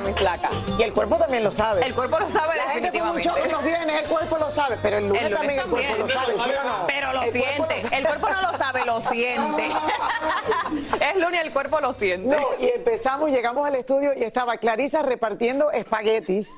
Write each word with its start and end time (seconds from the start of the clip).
semana, 0.00 0.08
mi 0.08 0.12
flaca. 0.12 0.50
Y 0.78 0.82
el 0.82 0.92
cuerpo 0.92 1.16
también 1.16 1.44
lo 1.44 1.50
sabe. 1.50 1.86
El 1.86 1.94
cuerpo 1.94 2.18
lo 2.18 2.28
sabe 2.28 2.56
La 2.56 2.70
gente 2.70 2.98
con 2.98 3.08
mucho 3.08 3.32
nos 3.50 3.64
viene, 3.64 3.98
el 3.98 4.06
cuerpo 4.06 4.38
lo 4.38 4.50
sabe, 4.50 4.78
pero 4.82 4.98
el 4.98 5.08
lunes, 5.08 5.22
El 5.22 5.32
lunes 5.32 5.38
también 5.38 5.60
el 5.60 5.70
cuerpo 5.70 5.98
lo 5.98 6.08
sabe, 6.08 6.32
¿sí 6.32 6.50
o 6.60 6.64
no? 6.64 6.86
Pero 6.86 7.12
lo 7.12 7.22
El 7.22 7.32
cuerpo 7.32 7.66
siente. 7.66 7.96
El 7.96 8.06
cuerpo 8.06 8.28
no 8.28 8.42
lo 8.42 8.58
sabe, 8.58 8.84
lo 8.84 9.00
siente. 9.00 9.68
es 11.00 11.16
lunes, 11.16 11.40
el 11.44 11.52
cuerpo 11.52 11.80
lo 11.80 11.92
siente. 11.92 12.36
No, 12.36 12.48
y 12.58 12.68
empezamos, 12.68 13.30
llegamos 13.30 13.66
al 13.66 13.74
estudio 13.74 14.12
y 14.16 14.22
estaba 14.22 14.56
Clarisa 14.56 15.02
repartiendo 15.02 15.70
espaguetis 15.70 16.56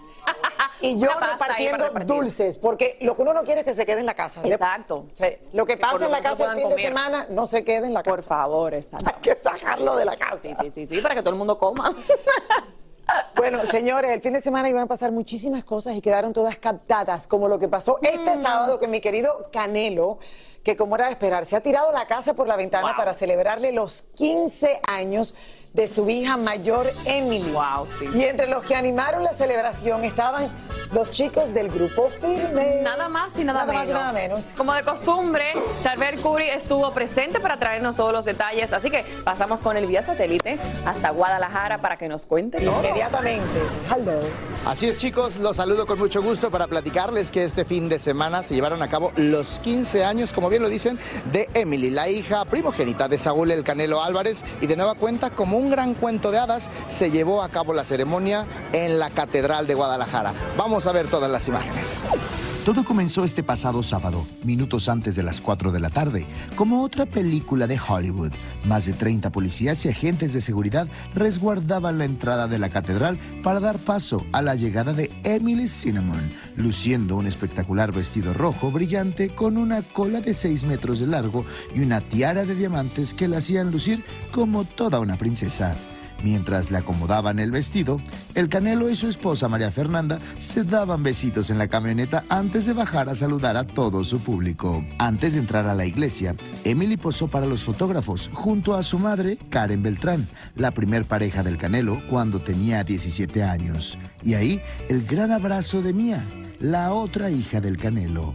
y 0.80 0.98
yo 1.00 1.08
repartiendo 1.18 1.90
dulces, 2.04 2.58
porque 2.58 2.98
lo 3.00 3.16
que 3.16 3.22
uno 3.22 3.34
no 3.34 3.44
quiere 3.44 3.60
es 3.60 3.66
que 3.66 3.74
se 3.74 3.86
quede 3.86 4.00
en 4.00 4.06
la 4.06 4.14
casa. 4.14 4.40
Exacto. 4.44 5.06
Sí, 5.14 5.26
Lo 5.52 5.66
que 5.66 5.76
pasa 5.76 6.04
en 6.04 6.12
la 6.12 6.20
casa 6.20 6.52
el 6.52 6.60
fin 6.60 6.68
de 6.68 6.82
semana 6.82 7.26
no 7.30 7.46
se 7.46 7.64
quede 7.64 7.86
en 7.86 7.94
la 7.94 8.02
casa. 8.02 8.16
Por 8.16 8.24
favor, 8.24 8.74
exacto. 8.74 9.10
Hay 9.14 9.20
que 9.20 9.36
sacarlo 9.36 9.96
de 9.96 10.04
la 10.04 10.16
casa. 10.16 10.38
Sí, 10.42 10.54
sí, 10.60 10.70
sí, 10.70 10.86
sí, 10.86 11.00
para 11.00 11.14
que 11.14 11.20
todo 11.20 11.30
el 11.30 11.36
mundo 11.36 11.58
coma. 11.58 11.94
Bueno, 13.36 13.64
señores, 13.70 14.10
el 14.12 14.20
fin 14.20 14.32
de 14.34 14.40
semana 14.40 14.68
iban 14.68 14.82
a 14.82 14.86
pasar 14.86 15.10
muchísimas 15.12 15.64
cosas 15.64 15.94
y 15.96 16.00
quedaron 16.00 16.32
todas 16.32 16.58
captadas, 16.58 17.26
como 17.26 17.48
lo 17.48 17.58
que 17.58 17.68
pasó 17.68 17.98
este 18.02 18.36
Mm. 18.36 18.42
sábado 18.42 18.78
que 18.78 18.88
mi 18.88 19.00
querido 19.00 19.48
Canelo, 19.52 20.18
que 20.62 20.76
como 20.76 20.94
era 20.96 21.06
de 21.06 21.12
esperar, 21.12 21.44
se 21.46 21.56
ha 21.56 21.60
tirado 21.60 21.90
la 21.92 22.06
casa 22.06 22.34
por 22.34 22.46
la 22.46 22.56
ventana 22.56 22.88
Wow. 22.88 22.96
para 22.96 23.12
celebrarle 23.12 23.72
los 23.72 24.02
15 24.14 24.80
años 24.88 25.34
de 25.72 25.88
su 25.88 26.06
hija 26.10 26.36
mayor, 26.36 26.86
Emily. 27.06 27.50
Wow, 27.50 27.86
sí. 27.98 28.06
Y 28.14 28.24
entre 28.24 28.46
los 28.46 28.62
que 28.62 28.74
animaron 28.74 29.24
la 29.24 29.32
celebración 29.32 30.04
estaban 30.04 30.52
los 30.92 31.10
chicos 31.10 31.54
del 31.54 31.70
grupo 31.70 32.10
Firme. 32.20 32.80
Nada 32.82 33.08
más 33.08 33.38
y 33.38 33.44
nada, 33.44 33.64
Nada 33.64 33.72
menos. 33.72 33.78
más 33.78 33.88
y 33.88 33.92
nada 33.94 34.12
menos. 34.12 34.44
Como 34.54 34.74
de 34.74 34.82
costumbre, 34.82 35.46
Charbel 35.82 36.20
Curry 36.20 36.50
estuvo 36.50 36.92
presente 36.92 37.40
para 37.40 37.56
traernos 37.56 37.96
todos 37.96 38.12
los 38.12 38.26
detalles, 38.26 38.72
así 38.74 38.90
que 38.90 39.02
pasamos 39.24 39.62
con 39.62 39.78
el 39.78 39.86
vía 39.86 40.02
satélite 40.04 40.58
hasta 40.84 41.08
Guadalajara 41.10 41.80
para 41.80 41.96
que 41.96 42.06
nos 42.06 42.26
cuente 42.26 42.60
todo. 42.60 42.78
Inmediatamente. 42.80 43.60
Hello. 43.90 44.20
Así 44.66 44.88
es 44.90 44.98
chicos, 44.98 45.36
los 45.36 45.56
saludo 45.56 45.86
con 45.86 45.98
mucho 45.98 46.22
gusto 46.22 46.50
para 46.50 46.66
platicarles 46.66 47.30
que 47.30 47.44
este 47.44 47.64
fin 47.64 47.88
de 47.88 47.98
semana 47.98 48.42
se 48.42 48.54
llevaron 48.54 48.82
a 48.82 48.88
cabo 48.90 49.10
los 49.16 49.58
15 49.60 50.04
años, 50.04 50.34
como 50.34 50.50
bien 50.52 50.62
lo 50.62 50.68
dicen, 50.68 50.98
de 51.32 51.48
Emily, 51.54 51.90
la 51.90 52.10
hija 52.10 52.44
primogénita 52.44 53.08
de 53.08 53.16
Saúl 53.16 53.50
El 53.50 53.64
Canelo 53.64 54.02
Álvarez 54.02 54.44
y 54.60 54.66
de 54.66 54.76
nueva 54.76 54.94
cuenta 54.94 55.30
como 55.30 55.56
un 55.56 55.70
gran 55.70 55.94
cuento 55.94 56.30
de 56.30 56.38
hadas 56.38 56.70
se 56.88 57.10
llevó 57.10 57.42
a 57.42 57.48
cabo 57.48 57.72
la 57.72 57.84
ceremonia 57.84 58.44
en 58.72 58.98
la 58.98 59.08
Catedral 59.08 59.66
de 59.66 59.74
Guadalajara. 59.74 60.34
Vamos 60.58 60.86
a 60.86 60.92
ver 60.92 61.08
todas 61.08 61.30
las 61.30 61.48
imágenes. 61.48 61.96
Todo 62.64 62.84
comenzó 62.84 63.24
este 63.24 63.42
pasado 63.42 63.82
sábado, 63.82 64.24
minutos 64.44 64.88
antes 64.88 65.16
de 65.16 65.24
las 65.24 65.40
4 65.40 65.72
de 65.72 65.80
la 65.80 65.90
tarde, 65.90 66.28
como 66.54 66.84
otra 66.84 67.06
película 67.06 67.66
de 67.66 67.76
Hollywood. 67.76 68.30
Más 68.64 68.86
de 68.86 68.92
30 68.92 69.32
policías 69.32 69.84
y 69.84 69.88
agentes 69.88 70.32
de 70.32 70.40
seguridad 70.40 70.86
resguardaban 71.12 71.98
la 71.98 72.04
entrada 72.04 72.46
de 72.46 72.60
la 72.60 72.68
catedral 72.68 73.18
para 73.42 73.58
dar 73.58 73.78
paso 73.78 74.24
a 74.30 74.42
la 74.42 74.54
llegada 74.54 74.92
de 74.92 75.10
Emily 75.24 75.66
Cinnamon, 75.66 76.32
luciendo 76.54 77.16
un 77.16 77.26
espectacular 77.26 77.90
vestido 77.90 78.32
rojo 78.32 78.70
brillante 78.70 79.34
con 79.34 79.56
una 79.56 79.82
cola 79.82 80.20
de 80.20 80.32
6 80.32 80.62
metros 80.62 81.00
de 81.00 81.08
largo 81.08 81.44
y 81.74 81.80
una 81.80 82.00
tiara 82.00 82.44
de 82.44 82.54
diamantes 82.54 83.12
que 83.12 83.26
la 83.26 83.38
hacían 83.38 83.72
lucir 83.72 84.04
como 84.30 84.64
toda 84.64 85.00
una 85.00 85.16
princesa. 85.16 85.74
Mientras 86.22 86.70
le 86.70 86.78
acomodaban 86.78 87.38
el 87.38 87.50
vestido, 87.50 88.00
el 88.34 88.48
Canelo 88.48 88.88
y 88.90 88.96
su 88.96 89.08
esposa 89.08 89.48
María 89.48 89.70
Fernanda 89.70 90.18
se 90.38 90.64
daban 90.64 91.02
besitos 91.02 91.50
en 91.50 91.58
la 91.58 91.68
camioneta 91.68 92.24
antes 92.28 92.66
de 92.66 92.72
bajar 92.72 93.08
a 93.08 93.16
saludar 93.16 93.56
a 93.56 93.66
todo 93.66 94.04
su 94.04 94.20
público. 94.20 94.84
Antes 94.98 95.34
de 95.34 95.40
entrar 95.40 95.66
a 95.66 95.74
la 95.74 95.86
iglesia, 95.86 96.34
Emily 96.64 96.96
posó 96.96 97.28
para 97.28 97.46
los 97.46 97.64
fotógrafos 97.64 98.30
junto 98.32 98.74
a 98.74 98.82
su 98.82 98.98
madre, 98.98 99.38
Karen 99.50 99.82
Beltrán, 99.82 100.26
la 100.56 100.70
primer 100.70 101.04
pareja 101.04 101.42
del 101.42 101.58
Canelo 101.58 102.02
cuando 102.08 102.40
tenía 102.40 102.84
17 102.84 103.42
años. 103.42 103.98
Y 104.22 104.34
ahí 104.34 104.62
el 104.88 105.04
gran 105.04 105.32
abrazo 105.32 105.82
de 105.82 105.92
Mía, 105.92 106.22
la 106.60 106.92
otra 106.92 107.30
hija 107.30 107.60
del 107.60 107.76
Canelo. 107.76 108.34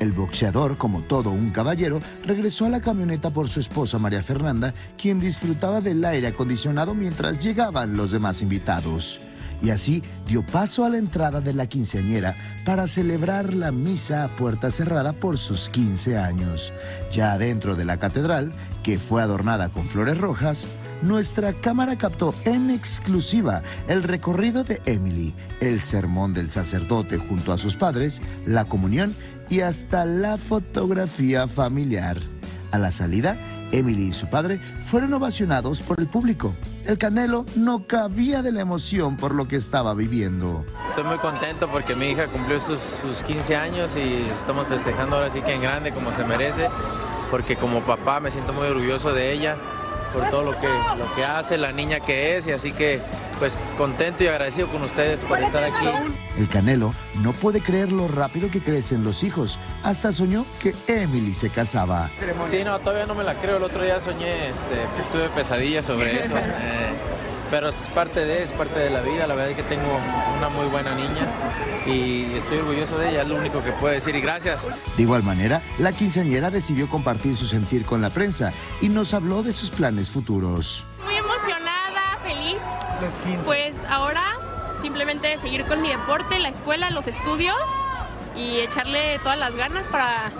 El 0.00 0.12
boxeador, 0.12 0.78
como 0.78 1.02
todo 1.02 1.30
un 1.30 1.50
caballero, 1.50 2.00
regresó 2.24 2.64
a 2.64 2.70
la 2.70 2.80
camioneta 2.80 3.28
por 3.28 3.50
su 3.50 3.60
esposa 3.60 3.98
María 3.98 4.22
Fernanda, 4.22 4.72
quien 4.96 5.20
disfrutaba 5.20 5.82
del 5.82 6.02
aire 6.02 6.28
acondicionado 6.28 6.94
mientras 6.94 7.38
llegaban 7.38 7.98
los 7.98 8.10
demás 8.10 8.40
invitados. 8.40 9.20
Y 9.60 9.68
así 9.68 10.02
dio 10.26 10.44
paso 10.44 10.86
a 10.86 10.88
la 10.88 10.96
entrada 10.96 11.42
de 11.42 11.52
la 11.52 11.66
quinceañera 11.66 12.34
para 12.64 12.88
celebrar 12.88 13.52
la 13.52 13.72
misa 13.72 14.24
a 14.24 14.28
puerta 14.28 14.70
cerrada 14.70 15.12
por 15.12 15.36
sus 15.36 15.68
15 15.68 16.16
años. 16.16 16.72
Ya 17.12 17.36
dentro 17.36 17.76
de 17.76 17.84
la 17.84 17.98
catedral, 17.98 18.52
que 18.82 18.98
fue 18.98 19.20
adornada 19.20 19.68
con 19.68 19.86
flores 19.90 20.16
rojas, 20.16 20.66
nuestra 21.02 21.52
cámara 21.52 21.96
captó 21.96 22.34
en 22.44 22.70
exclusiva 22.70 23.62
el 23.88 24.02
recorrido 24.02 24.64
de 24.64 24.80
Emily, 24.86 25.34
el 25.60 25.80
sermón 25.80 26.34
del 26.34 26.50
sacerdote 26.50 27.18
junto 27.18 27.52
a 27.52 27.58
sus 27.58 27.76
padres, 27.76 28.20
la 28.46 28.64
comunión 28.64 29.14
y 29.50 29.60
hasta 29.60 30.04
la 30.04 30.36
fotografía 30.36 31.46
familiar. 31.48 32.16
A 32.70 32.78
la 32.78 32.92
salida, 32.92 33.36
Emily 33.72 34.08
y 34.08 34.12
su 34.12 34.28
padre 34.28 34.58
fueron 34.84 35.12
ovacionados 35.12 35.82
por 35.82 35.98
el 35.98 36.06
público. 36.06 36.54
El 36.84 36.98
Canelo 36.98 37.44
no 37.56 37.86
cabía 37.86 38.42
de 38.42 38.52
la 38.52 38.60
emoción 38.60 39.16
por 39.16 39.34
lo 39.34 39.48
que 39.48 39.56
estaba 39.56 39.92
viviendo. 39.94 40.64
Estoy 40.88 41.04
muy 41.04 41.18
contento 41.18 41.68
porque 41.68 41.96
mi 41.96 42.10
hija 42.10 42.28
cumplió 42.28 42.60
sus, 42.60 42.80
sus 42.80 43.22
15 43.24 43.56
años 43.56 43.90
y 43.96 44.24
estamos 44.38 44.68
festejando 44.68 45.16
ahora 45.16 45.30
sí 45.30 45.40
que 45.40 45.54
en 45.54 45.62
grande 45.62 45.92
como 45.92 46.12
se 46.12 46.24
merece, 46.24 46.68
porque 47.30 47.56
como 47.56 47.80
papá 47.80 48.20
me 48.20 48.30
siento 48.30 48.52
muy 48.52 48.68
orgulloso 48.68 49.12
de 49.12 49.32
ella 49.32 49.56
por 50.12 50.28
todo 50.30 50.44
lo 50.44 50.56
que, 50.56 50.68
lo 50.68 51.14
que 51.14 51.24
hace, 51.24 51.58
la 51.58 51.72
niña 51.72 52.00
que 52.00 52.36
es 52.36 52.46
y 52.46 52.52
así 52.52 52.72
que 52.72 53.00
pues 53.40 53.56
contento 53.78 54.22
y 54.22 54.28
agradecido 54.28 54.68
con 54.68 54.82
ustedes 54.82 55.18
por 55.24 55.40
estar 55.40 55.64
aquí. 55.64 55.86
El 56.38 56.46
Canelo 56.46 56.94
no 57.22 57.32
puede 57.32 57.60
creer 57.60 57.90
lo 57.90 58.06
rápido 58.06 58.50
que 58.50 58.60
crecen 58.60 59.02
los 59.02 59.24
hijos. 59.24 59.58
Hasta 59.82 60.12
soñó 60.12 60.44
que 60.60 60.74
Emily 60.86 61.32
se 61.32 61.48
casaba. 61.48 62.10
Sí, 62.50 62.62
no, 62.62 62.78
todavía 62.80 63.06
no 63.06 63.14
me 63.14 63.24
la 63.24 63.34
creo. 63.34 63.56
El 63.56 63.62
otro 63.64 63.82
día 63.82 63.98
soñé, 64.00 64.50
este, 64.50 64.86
tuve 65.10 65.30
pesadillas 65.30 65.86
sobre 65.86 66.20
eso. 66.20 66.34
Eh, 66.62 66.92
pero 67.50 67.70
es 67.70 67.74
parte 67.94 68.24
de, 68.24 68.44
es 68.44 68.52
parte 68.52 68.78
de 68.78 68.90
la 68.90 69.00
vida. 69.00 69.26
La 69.26 69.34
verdad 69.34 69.50
es 69.50 69.56
que 69.56 69.62
tengo 69.62 69.98
una 70.36 70.48
muy 70.50 70.66
buena 70.66 70.94
niña 70.94 71.26
y 71.86 72.34
estoy 72.34 72.58
orgulloso 72.58 72.98
de 72.98 73.10
ella, 73.10 73.22
es 73.22 73.28
lo 73.28 73.36
único 73.36 73.62
que 73.64 73.72
puedo 73.72 73.92
decir 73.92 74.14
y 74.14 74.20
gracias. 74.20 74.66
De 74.96 75.02
igual 75.02 75.22
manera, 75.22 75.62
la 75.78 75.92
quinceañera 75.92 76.50
decidió 76.50 76.88
compartir 76.88 77.36
su 77.36 77.46
sentir 77.46 77.84
con 77.84 78.02
la 78.02 78.10
prensa 78.10 78.52
y 78.80 78.88
nos 78.88 79.14
habló 79.14 79.42
de 79.42 79.52
sus 79.52 79.70
planes 79.70 80.10
futuros. 80.10 80.84
Pues 83.44 83.84
ahora 83.88 84.22
simplemente 84.80 85.36
seguir 85.38 85.64
con 85.64 85.82
mi 85.82 85.88
deporte, 85.88 86.38
la 86.38 86.48
escuela, 86.48 86.90
los 86.90 87.06
estudios 87.06 87.56
y 88.36 88.58
echarle 88.58 89.18
todas 89.20 89.38
las 89.38 89.54
ganas 89.54 89.88
para, 89.88 90.30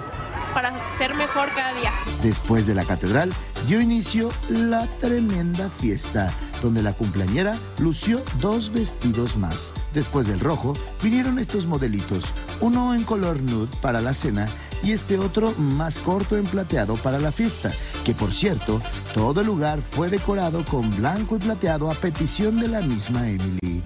para 0.54 0.78
ser 0.96 1.14
mejor 1.14 1.48
cada 1.54 1.72
día. 1.74 1.90
Después 2.22 2.66
de 2.66 2.74
la 2.74 2.84
catedral, 2.84 3.32
dio 3.66 3.80
inicio 3.80 4.30
la 4.48 4.86
tremenda 4.98 5.68
fiesta, 5.68 6.32
donde 6.62 6.82
la 6.82 6.92
cumpleañera 6.92 7.56
lució 7.78 8.22
dos 8.40 8.72
vestidos 8.72 9.36
más. 9.36 9.74
Después 9.92 10.26
del 10.26 10.40
rojo, 10.40 10.74
vinieron 11.02 11.38
estos 11.38 11.66
modelitos, 11.66 12.32
uno 12.60 12.94
en 12.94 13.04
color 13.04 13.40
nude 13.42 13.70
para 13.80 14.00
la 14.00 14.14
cena 14.14 14.46
y 14.82 14.92
este 14.92 15.18
otro 15.18 15.52
más 15.58 15.98
corto 15.98 16.36
en 16.36 16.44
plateado 16.44 16.96
para 16.96 17.18
la 17.18 17.32
fiesta, 17.32 17.70
que 18.04 18.14
por 18.14 18.32
cierto, 18.32 18.80
todo 19.14 19.40
el 19.40 19.46
lugar 19.46 19.80
fue 19.80 20.08
decorado 20.08 20.64
con 20.64 20.94
blanco 20.96 21.36
y 21.36 21.38
plateado 21.38 21.90
a 21.90 21.94
petición 21.94 22.60
de 22.60 22.68
la 22.68 22.80
misma 22.80 23.28
Emily. 23.28 23.82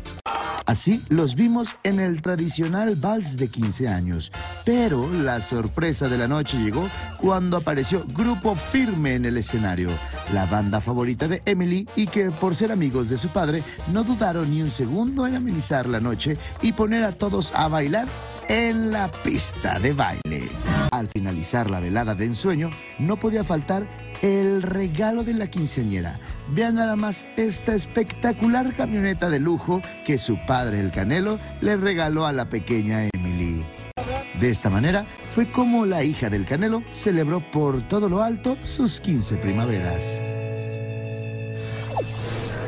Así 0.66 1.02
los 1.10 1.34
vimos 1.34 1.76
en 1.82 2.00
el 2.00 2.22
tradicional 2.22 2.96
vals 2.96 3.36
de 3.36 3.48
15 3.48 3.88
años. 3.88 4.32
Pero 4.64 5.12
la 5.12 5.40
sorpresa 5.40 6.08
de 6.08 6.16
la 6.16 6.26
noche 6.26 6.58
llegó 6.58 6.88
cuando 7.18 7.58
apareció 7.58 8.04
Grupo 8.08 8.54
Firme 8.54 9.14
en 9.14 9.26
el 9.26 9.36
escenario, 9.36 9.90
la 10.32 10.46
banda 10.46 10.80
favorita 10.80 11.28
de 11.28 11.42
Emily 11.44 11.86
y 11.96 12.06
que 12.06 12.30
por 12.30 12.56
ser 12.56 12.72
amigos 12.72 13.10
de 13.10 13.18
su 13.18 13.28
padre 13.28 13.62
no 13.92 14.04
dudaron 14.04 14.50
ni 14.50 14.62
un 14.62 14.70
segundo 14.70 15.26
en 15.26 15.34
amenizar 15.36 15.86
la 15.86 16.00
noche 16.00 16.38
y 16.62 16.72
poner 16.72 17.04
a 17.04 17.12
todos 17.12 17.54
a 17.54 17.68
bailar 17.68 18.08
en 18.48 18.90
la 18.90 19.10
pista 19.22 19.78
de 19.78 19.92
baile. 19.92 20.48
Al 20.90 21.08
finalizar 21.08 21.70
la 21.70 21.80
velada 21.80 22.14
de 22.14 22.26
ensueño, 22.26 22.70
no 22.98 23.16
podía 23.16 23.44
faltar 23.44 23.86
el 24.22 24.62
regalo 24.62 25.24
de 25.24 25.34
la 25.34 25.48
quinceañera. 25.48 26.18
Vean 26.48 26.76
nada 26.76 26.96
más 26.96 27.24
esta 27.36 27.74
espectacular 27.74 28.74
camioneta 28.74 29.30
de 29.30 29.40
lujo 29.40 29.82
que 30.06 30.18
su 30.18 30.38
padre, 30.46 30.80
el 30.80 30.90
Canelo, 30.90 31.38
le 31.60 31.76
regaló 31.76 32.26
a 32.26 32.32
la 32.32 32.48
pequeña 32.48 33.08
Emily. 33.12 33.64
De 34.40 34.50
esta 34.50 34.70
manera 34.70 35.06
fue 35.28 35.50
como 35.50 35.86
la 35.86 36.04
hija 36.04 36.28
del 36.28 36.46
Canelo 36.46 36.82
celebró 36.90 37.40
por 37.40 37.86
todo 37.88 38.08
lo 38.08 38.22
alto 38.22 38.56
sus 38.62 39.00
15 39.00 39.36
primaveras. 39.36 40.33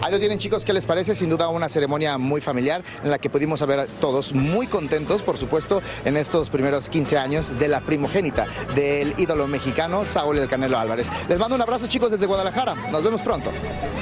Ahí 0.07 0.13
lo 0.13 0.21
tienen 0.21 0.39
chicos, 0.39 0.65
¿qué 0.65 0.73
les 0.73 0.87
parece? 0.87 1.17
Sin 1.17 1.29
duda 1.29 1.49
una 1.49 1.69
ceremonia 1.69 2.17
muy 2.17 2.41
familiar 2.41 2.85
en 3.03 3.11
la 3.11 3.19
que 3.19 3.29
pudimos 3.29 3.67
ver 3.67 3.81
a 3.81 3.87
todos 3.87 4.35
muy 4.35 4.69
contentos, 4.69 5.21
por 5.21 5.37
supuesto, 5.37 5.83
en 6.05 6.17
estos 6.17 6.49
primeros 6.49 6.89
15 6.89 7.19
años 7.19 7.59
de 7.59 7.67
la 7.67 7.81
primogénita 7.81 8.47
del 8.77 9.15
ídolo 9.19 9.49
mexicano 9.49 10.05
Saúl 10.05 10.39
El 10.39 10.49
Canelo 10.49 10.79
Álvarez. 10.79 11.09
Les 11.29 11.41
mando 11.41 11.57
un 11.57 11.63
abrazo 11.63 11.89
chicos 11.89 12.13
desde 12.13 12.27
Guadalajara, 12.27 12.77
nos 12.93 13.03
vemos 13.03 13.21
pronto. 13.21 13.51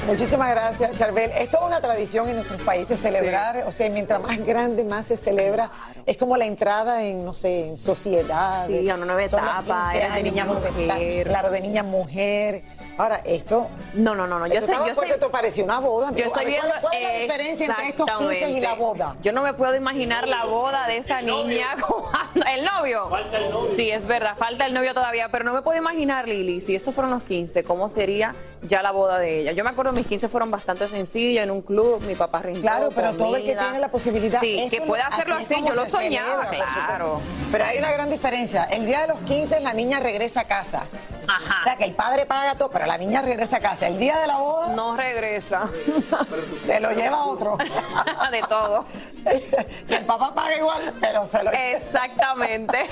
Muchísimas 0.07 0.51
gracias, 0.51 0.95
Charbel. 0.97 1.31
Es 1.39 1.51
toda 1.51 1.67
una 1.67 1.81
tradición 1.81 2.29
en 2.29 2.37
nuestros 2.37 2.61
países 2.61 3.01
celebrar, 3.01 3.65
o 3.67 3.73
sea, 3.73 3.89
mientras 3.89 4.21
más 4.21 4.37
grande, 4.45 4.85
más 4.85 5.07
se 5.07 5.17
celebra. 5.17 5.71
Es 6.05 6.19
como 6.19 6.37
la 6.37 6.45
entrada 6.45 7.03
en, 7.03 7.25
no 7.25 7.33
sé, 7.33 7.69
en 7.69 7.79
sociedad. 7.79 8.67
Sí, 8.67 8.91
a 8.91 8.97
una 8.97 9.07
nueva 9.07 9.25
etapa, 9.25 9.93
15 9.93 10.05
eres 10.05 10.15
de 10.17 10.23
niña 10.23 10.45
mujer. 10.45 11.27
Claro, 11.27 11.51
de 11.51 11.61
niña 11.63 11.83
mujer. 11.83 12.63
Ahora, 12.99 13.23
esto... 13.25 13.69
No, 13.95 14.15
no, 14.15 14.27
no, 14.27 14.39
no. 14.39 14.47
Yo 14.47 14.59
estaba 14.59 14.85
yo 14.87 14.93
estoy, 14.93 15.11
esto 15.11 15.31
parecía 15.31 15.65
una 15.65 15.81
boda. 15.81 15.94
Yo 16.15 16.25
estoy 16.27 16.47
viendo 16.47 16.69
¿Cuál, 16.69 16.81
cuál 16.81 16.95
es 16.95 17.03
la 17.03 17.19
diferencia 17.21 17.67
entre 17.67 17.89
estos 17.89 18.11
15 18.19 18.51
y 18.51 18.61
la 18.61 18.75
boda? 18.75 19.17
Yo 19.23 19.33
no 19.33 19.43
me 19.43 19.55
puedo 19.55 19.75
imaginar 19.75 20.29
la 20.29 20.45
boda 20.45 20.87
de 20.87 20.99
esa 20.99 21.21
niña 21.23 21.69
cuando- 21.81 22.47
el 22.55 22.65
novio. 22.65 23.09
Falta 23.09 23.39
el 23.39 23.51
novio. 23.51 23.71
Sí, 23.77 23.91
es 23.91 24.07
verdad, 24.07 24.37
falta 24.37 24.67
el 24.67 24.75
novio 24.75 24.95
todavía, 24.95 25.29
pero 25.31 25.45
no 25.45 25.53
me 25.53 25.63
puedo 25.63 25.79
imaginar, 25.79 26.27
Lili, 26.29 26.61
si 26.61 26.75
estos 26.75 26.95
fueron 26.95 27.11
los 27.13 27.23
15, 27.23 27.65
cómo 27.65 27.89
sería 27.89 28.35
ya 28.67 28.83
la 28.83 28.91
boda 28.91 29.19
de 29.19 29.41
ella. 29.41 29.53
Yo 29.53 29.65
me 29.65 29.71
acuerdo 29.71 29.93
mis 29.93 30.07
15 30.07 30.29
fueron 30.29 30.51
bastante 30.51 30.89
sencillas 30.89 31.45
en 31.45 31.51
un 31.51 31.63
club, 31.63 32.03
mi 32.03 32.15
papá 32.15 32.41
rindió 32.43 32.63
Claro, 32.63 32.89
pero 32.95 33.15
todo 33.15 33.37
el 33.37 33.45
que 33.45 33.57
tiene 33.57 33.79
la 33.79 33.89
posibilidad. 33.89 34.41
Sí, 34.41 34.69
que 34.71 34.81
puede 34.81 35.03
hacerlo 35.03 35.37
así, 35.37 35.55
yo 35.67 35.75
lo 35.75 35.87
soñaba, 35.87 36.49
celebra, 36.49 36.67
claro. 36.87 37.21
Pero 37.53 37.65
hay 37.65 37.79
una 37.79 37.93
gran 37.93 38.11
diferencia. 38.11 38.65
El 38.65 38.87
día 38.87 39.03
de 39.03 39.09
los 39.09 39.21
15 39.21 39.61
la 39.61 39.73
niña 39.75 40.01
regresa 40.01 40.41
a 40.41 40.45
casa. 40.45 40.87
Ajá. 41.29 41.61
O 41.61 41.65
sea, 41.65 41.77
que 41.77 41.85
el 41.85 41.95
padre 41.95 42.27
paga 42.27 42.55
todo, 42.55 42.71
pero 42.71 42.87
la 42.87 42.99
niña 42.99 43.23
regresa 43.23 43.57
a 43.57 43.61
casa. 43.61 43.87
El 43.87 43.99
día 43.99 44.19
de 44.19 44.27
la 44.27 44.37
boda 44.37 44.75
No 44.75 44.97
regresa. 44.97 45.71
se 46.67 46.81
lo 46.81 46.93
lleva 46.93 47.25
otro. 47.25 47.57
de 48.31 48.41
todo. 48.43 48.85
que 49.89 49.97
el 49.97 50.05
papá 50.05 50.35
paga 50.35 50.57
igual, 50.57 50.95
pero 51.01 51.25
se 51.27 51.43
lo 51.43 51.51
lleva. 51.51 51.71
Exactamente. 51.71 52.87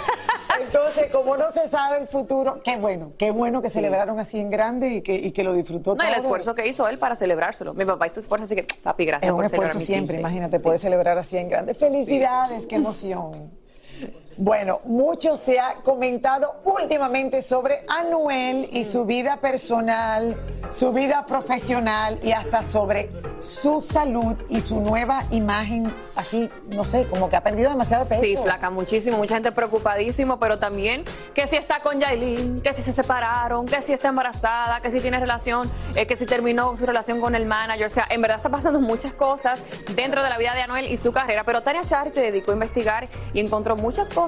Entonces, 0.61 1.07
como 1.11 1.37
no 1.37 1.51
se 1.51 1.69
sabe 1.69 1.99
el 1.99 2.09
futuro, 2.09 2.61
qué 2.63 2.77
bueno, 2.77 3.13
qué 3.19 3.31
bueno 3.31 3.63
que 3.63 3.71
celebraron 3.71 4.19
así 4.19 4.41
en 4.41 4.51
grande 4.51 4.89
y 4.89 5.03
que, 5.03 5.15
y 5.15 5.33
que 5.33 5.43
lo 5.45 5.53
disfrutó 5.53 5.95
No, 5.95 6.05
el 6.05 6.15
esfuerzo 6.15 6.55
que 6.55 6.67
hizo 6.69 6.89
él 6.89 6.99
para 6.99 7.17
celebrárselo. 7.17 7.75
Mi 7.75 7.85
papá 7.85 8.07
hizo 8.07 8.21
esfuerzo, 8.21 8.45
así 8.45 8.55
que, 8.55 8.67
papi, 8.83 9.05
gracias 9.05 9.29
Es 9.29 9.31
un 9.31 9.37
por 9.37 9.45
esfuerzo 9.47 9.81
siempre, 9.81 10.17
15. 10.17 10.21
imagínate, 10.21 10.61
poder 10.61 10.79
celebrar 10.79 11.19
así 11.19 11.37
en 11.39 11.49
grande. 11.49 11.75
Felicidades, 11.75 12.67
qué 12.67 12.77
emoción. 12.77 13.51
Bueno, 14.37 14.81
mucho 14.85 15.37
se 15.37 15.61
ha 15.61 15.75
comentado 15.85 16.55
últimamente 16.65 17.43
sobre 17.43 17.85
Anuel 17.89 18.69
y 18.73 18.85
su 18.85 19.05
vida 19.05 19.37
personal, 19.37 20.37
su 20.71 20.93
vida 20.93 21.27
profesional 21.27 22.19
y 22.23 22.33
hasta 22.33 22.63
sobre 22.63 23.11
su 23.41 23.83
salud 23.83 24.37
y 24.49 24.61
su 24.61 24.81
nueva 24.81 25.23
imagen, 25.31 25.93
así, 26.17 26.49
no 26.69 26.85
sé, 26.85 27.07
como 27.07 27.29
que 27.29 27.37
ha 27.37 27.43
perdido 27.43 27.71
demasiado 27.71 28.09
peso. 28.09 28.21
Sí, 28.21 28.37
flaca, 28.37 28.71
muchísimo. 28.71 29.19
Mucha 29.19 29.35
gente 29.35 29.53
preocupadísimo, 29.53 30.39
pero 30.39 30.59
también 30.59 31.05
que 31.35 31.47
si 31.47 31.57
está 31.57 31.81
con 31.81 32.01
Yailin, 32.01 32.63
que 32.63 32.73
si 32.73 32.83
se 32.83 32.93
separaron, 32.93 33.67
que 33.67 33.83
si 33.83 33.93
está 33.93 34.09
embarazada, 34.09 34.81
que 34.81 34.91
si 34.91 35.01
tiene 35.01 35.21
relación, 35.21 35.71
eh, 35.95 36.07
que 36.07 36.17
si 36.17 36.25
terminó 36.25 36.77
su 36.77 36.87
relación 36.87 37.21
con 37.21 37.35
el 37.35 37.45
manager. 37.45 37.87
O 37.87 37.91
sea, 37.91 38.07
en 38.09 38.23
verdad 38.23 38.39
está 38.39 38.49
pasando 38.49 38.81
muchas 38.81 39.13
cosas 39.13 39.63
dentro 39.95 40.23
de 40.23 40.31
la 40.31 40.39
vida 40.39 40.55
de 40.55 40.63
Anuel 40.63 40.87
y 40.87 40.97
su 40.97 41.13
carrera. 41.13 41.45
Pero 41.45 41.63
Tania 41.63 41.83
Char 41.83 42.11
se 42.11 42.23
dedicó 42.23 42.53
a 42.53 42.55
investigar 42.55 43.09
y 43.35 43.41
encontró 43.41 43.77
muchas 43.77 44.09
cosas. 44.09 44.22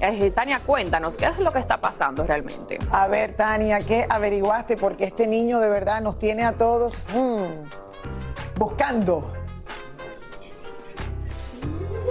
Eh, 0.00 0.30
Tania, 0.30 0.60
cuéntanos, 0.60 1.16
¿qué 1.16 1.26
es 1.26 1.38
lo 1.40 1.52
que 1.52 1.58
está 1.58 1.80
pasando 1.80 2.24
realmente? 2.24 2.78
A 2.92 3.08
ver, 3.08 3.34
Tania, 3.34 3.80
¿qué 3.80 4.06
averiguaste? 4.08 4.76
Porque 4.76 5.04
este 5.04 5.26
niño 5.26 5.58
de 5.58 5.68
verdad 5.68 6.00
nos 6.00 6.18
tiene 6.18 6.44
a 6.44 6.52
todos 6.52 7.00
mm, 7.12 8.58
buscando. 8.58 9.43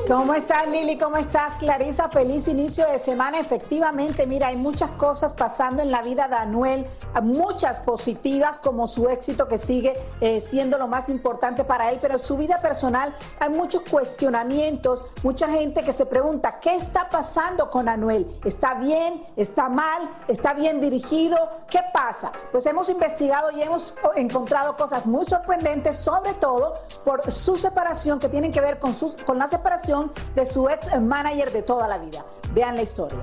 ¿Cómo 0.07 0.33
estás, 0.33 0.67
Lili? 0.67 0.97
¿Cómo 0.97 1.15
estás, 1.15 1.55
Clarisa? 1.55 2.09
Feliz 2.09 2.49
inicio 2.49 2.85
de 2.85 2.99
semana. 2.99 3.39
Efectivamente, 3.39 4.27
mira, 4.27 4.47
hay 4.47 4.57
muchas 4.57 4.89
cosas 4.91 5.31
pasando 5.31 5.81
en 5.81 5.91
la 5.91 6.01
vida 6.01 6.27
de 6.27 6.35
Anuel, 6.35 6.85
muchas 7.21 7.79
positivas, 7.79 8.59
como 8.59 8.85
su 8.85 9.07
éxito 9.07 9.47
que 9.47 9.57
sigue 9.57 9.93
eh, 10.19 10.41
siendo 10.41 10.77
lo 10.77 10.87
más 10.87 11.07
importante 11.07 11.63
para 11.63 11.89
él, 11.89 11.99
pero 12.01 12.15
en 12.15 12.19
su 12.19 12.35
vida 12.35 12.59
personal 12.61 13.15
hay 13.39 13.49
muchos 13.51 13.83
cuestionamientos, 13.83 15.05
mucha 15.23 15.47
gente 15.47 15.83
que 15.83 15.93
se 15.93 16.05
pregunta, 16.05 16.59
¿qué 16.59 16.75
está 16.75 17.09
pasando 17.09 17.69
con 17.69 17.87
Anuel? 17.87 18.27
¿Está 18.43 18.73
bien? 18.73 19.23
¿Está 19.37 19.69
mal? 19.69 20.09
¿Está 20.27 20.53
bien 20.53 20.81
dirigido? 20.81 21.37
¿Qué 21.69 21.79
pasa? 21.93 22.31
Pues 22.51 22.65
hemos 22.65 22.89
investigado 22.89 23.51
y 23.51 23.61
hemos 23.61 23.95
encontrado 24.15 24.75
cosas 24.75 25.07
muy 25.07 25.25
sorprendentes, 25.25 25.95
sobre 25.95 26.33
todo 26.33 26.75
por 27.05 27.31
su 27.31 27.55
separación, 27.55 28.19
que 28.19 28.27
tienen 28.27 28.51
que 28.51 28.59
ver 28.59 28.79
con, 28.79 28.93
sus, 28.93 29.15
con 29.15 29.37
la 29.37 29.47
separación 29.47 29.92
de 30.33 30.43
su 30.43 30.67
ex 30.69 30.99
manager 30.99 31.51
de 31.51 31.61
toda 31.61 31.87
la 31.87 31.99
vida. 31.99 32.25
Vean 32.55 32.75
la 32.75 32.81
historia. 32.81 33.19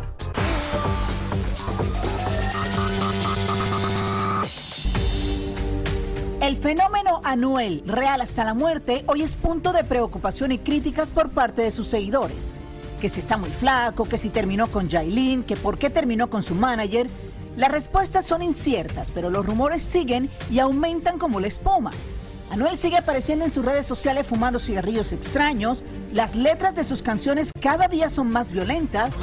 El 6.41 6.57
fenómeno 6.57 7.21
Anuel, 7.25 7.83
real 7.87 8.21
hasta 8.21 8.45
la 8.45 8.55
muerte, 8.55 9.05
hoy 9.09 9.23
es 9.23 9.35
punto 9.35 9.73
de 9.73 9.83
preocupación 9.83 10.53
y 10.53 10.59
críticas 10.59 11.09
por 11.09 11.31
parte 11.31 11.63
de 11.63 11.73
sus 11.73 11.89
seguidores. 11.89 12.39
Que 13.01 13.09
si 13.09 13.19
está 13.19 13.37
muy 13.37 13.51
flaco, 13.51 14.05
que 14.05 14.17
si 14.17 14.29
terminó 14.29 14.69
con 14.69 14.89
Jailin, 14.89 15.43
que 15.43 15.57
por 15.57 15.77
qué 15.77 15.91
terminó 15.91 16.31
con 16.31 16.43
su 16.43 16.55
manager. 16.55 17.09
Las 17.57 17.73
respuestas 17.73 18.25
son 18.25 18.43
inciertas, 18.43 19.11
pero 19.13 19.29
los 19.29 19.45
rumores 19.45 19.83
siguen 19.83 20.31
y 20.53 20.61
aumentan 20.61 21.19
como 21.19 21.41
la 21.41 21.49
espuma. 21.49 21.91
Anuel 22.49 22.79
sigue 22.79 22.97
apareciendo 22.97 23.45
en 23.45 23.53
sus 23.53 23.65
redes 23.65 23.87
sociales 23.87 24.25
fumando 24.25 24.61
cigarrillos 24.61 25.13
extraños, 25.13 25.83
las 26.13 26.35
letras 26.35 26.75
de 26.75 26.85
sus 26.85 27.03
canciones 27.03 27.51
cada 27.61 27.87
día 27.87 28.09
son 28.09 28.31
más 28.31 28.51
violentas 28.51 29.15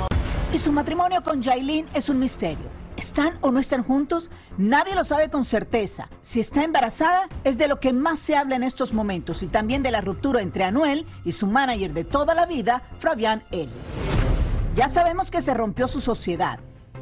y 0.53 0.58
su 0.58 0.72
matrimonio 0.72 1.22
con 1.22 1.44
Jailin 1.44 1.86
es 1.94 2.10
un 2.10 2.20
misterio. 2.20 2.77
¿Están 2.96 3.34
o 3.41 3.51
no 3.51 3.60
están 3.60 3.84
juntos? 3.84 4.32
Nadie 4.58 4.96
lo 4.96 5.03
sabe 5.03 5.29
con 5.29 5.44
certeza. 5.44 6.10
Si 6.22 6.39
está 6.39 6.63
embarazada, 6.63 7.27
es 7.44 7.58
de 7.58 7.67
lo 7.67 7.79
que 7.79 7.94
más 7.94 8.20
se 8.20 8.36
habla 8.36 8.56
en 8.56 8.63
estos 8.63 8.94
momentos 8.94 9.44
y 9.44 9.48
también 9.48 9.84
de 9.84 9.91
la 9.91 10.01
ruptura 10.01 10.41
entre 10.41 10.63
Anuel 10.63 11.06
y 11.24 11.34
su 11.34 11.46
manager 11.46 11.94
de 11.94 12.06
toda 12.06 12.34
la 12.34 12.46
vida, 12.46 12.82
Fabián 13.00 13.44
L. 13.51 13.70
Ya 14.75 14.89
sabemos 14.89 15.29
que 15.29 15.41
se 15.41 15.53
rompió 15.53 15.88
su 15.88 16.01
sociedad. 16.01 16.60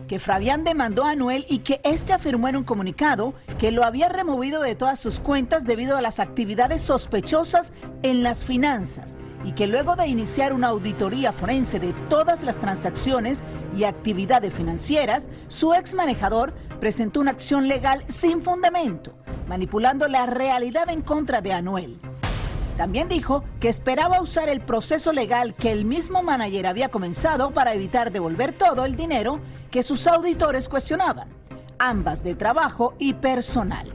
que 0.07 0.19
Fabián 0.19 0.63
demandó 0.63 1.03
a 1.03 1.11
Anuel 1.11 1.47
y 1.49 1.59
que 1.59 1.81
este 1.83 2.13
afirmó 2.13 2.47
en 2.47 2.57
un 2.57 2.63
comunicado 2.63 3.33
que 3.57 3.71
lo 3.71 3.83
había 3.83 4.07
removido 4.07 4.61
de 4.61 4.75
todas 4.75 4.99
sus 4.99 5.19
cuentas 5.19 5.65
debido 5.65 5.97
a 5.97 6.01
las 6.01 6.19
actividades 6.19 6.83
sospechosas 6.83 7.73
en 8.03 8.21
las 8.21 8.43
finanzas 8.43 9.17
y 9.45 9.51
que 9.51 9.67
luego 9.67 9.95
de 9.95 10.07
iniciar 10.07 10.53
una 10.53 10.69
auditoría 10.69 11.31
forense 11.31 11.79
de 11.79 11.93
todas 12.09 12.43
las 12.43 12.59
transacciones 12.59 13.43
y 13.77 13.83
actividades 13.83 14.51
financieras, 14.51 15.29
su 15.47 15.73
ex 15.75 15.93
manejador 15.93 16.53
presentó 16.79 17.19
una 17.19 17.31
acción 17.31 17.67
legal 17.67 18.03
sin 18.07 18.41
fundamento, 18.41 19.13
manipulando 19.47 20.07
la 20.07 20.25
realidad 20.25 20.89
en 20.89 21.01
contra 21.01 21.41
de 21.41 21.53
Anuel. 21.53 21.99
También 22.75 23.07
dijo 23.07 23.43
que 23.59 23.69
esperaba 23.69 24.19
usar 24.19 24.49
el 24.49 24.61
proceso 24.61 25.13
legal 25.13 25.53
que 25.53 25.71
el 25.71 25.85
mismo 25.85 26.23
manager 26.23 26.65
había 26.67 26.89
comenzado 26.89 27.51
para 27.51 27.73
evitar 27.73 28.11
devolver 28.11 28.51
todo 28.51 28.83
el 28.83 28.97
dinero 28.97 29.39
que 29.69 29.83
sus 29.83 30.07
auditores 30.07 30.67
cuestionaban, 30.67 31.29
ambas 31.77 32.23
de 32.23 32.35
trabajo 32.35 32.95
y 32.97 33.13
personal. 33.13 33.93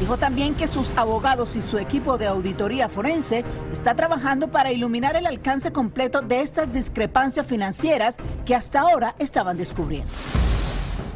Dijo 0.00 0.16
también 0.16 0.54
que 0.54 0.68
sus 0.68 0.92
abogados 0.92 1.56
y 1.56 1.62
su 1.62 1.76
equipo 1.76 2.18
de 2.18 2.28
auditoría 2.28 2.88
forense 2.88 3.44
está 3.72 3.96
trabajando 3.96 4.48
para 4.48 4.70
iluminar 4.70 5.16
el 5.16 5.26
alcance 5.26 5.72
completo 5.72 6.22
de 6.22 6.40
estas 6.40 6.72
discrepancias 6.72 7.46
financieras 7.46 8.14
que 8.46 8.54
hasta 8.54 8.80
ahora 8.80 9.16
estaban 9.18 9.56
descubriendo. 9.56 10.10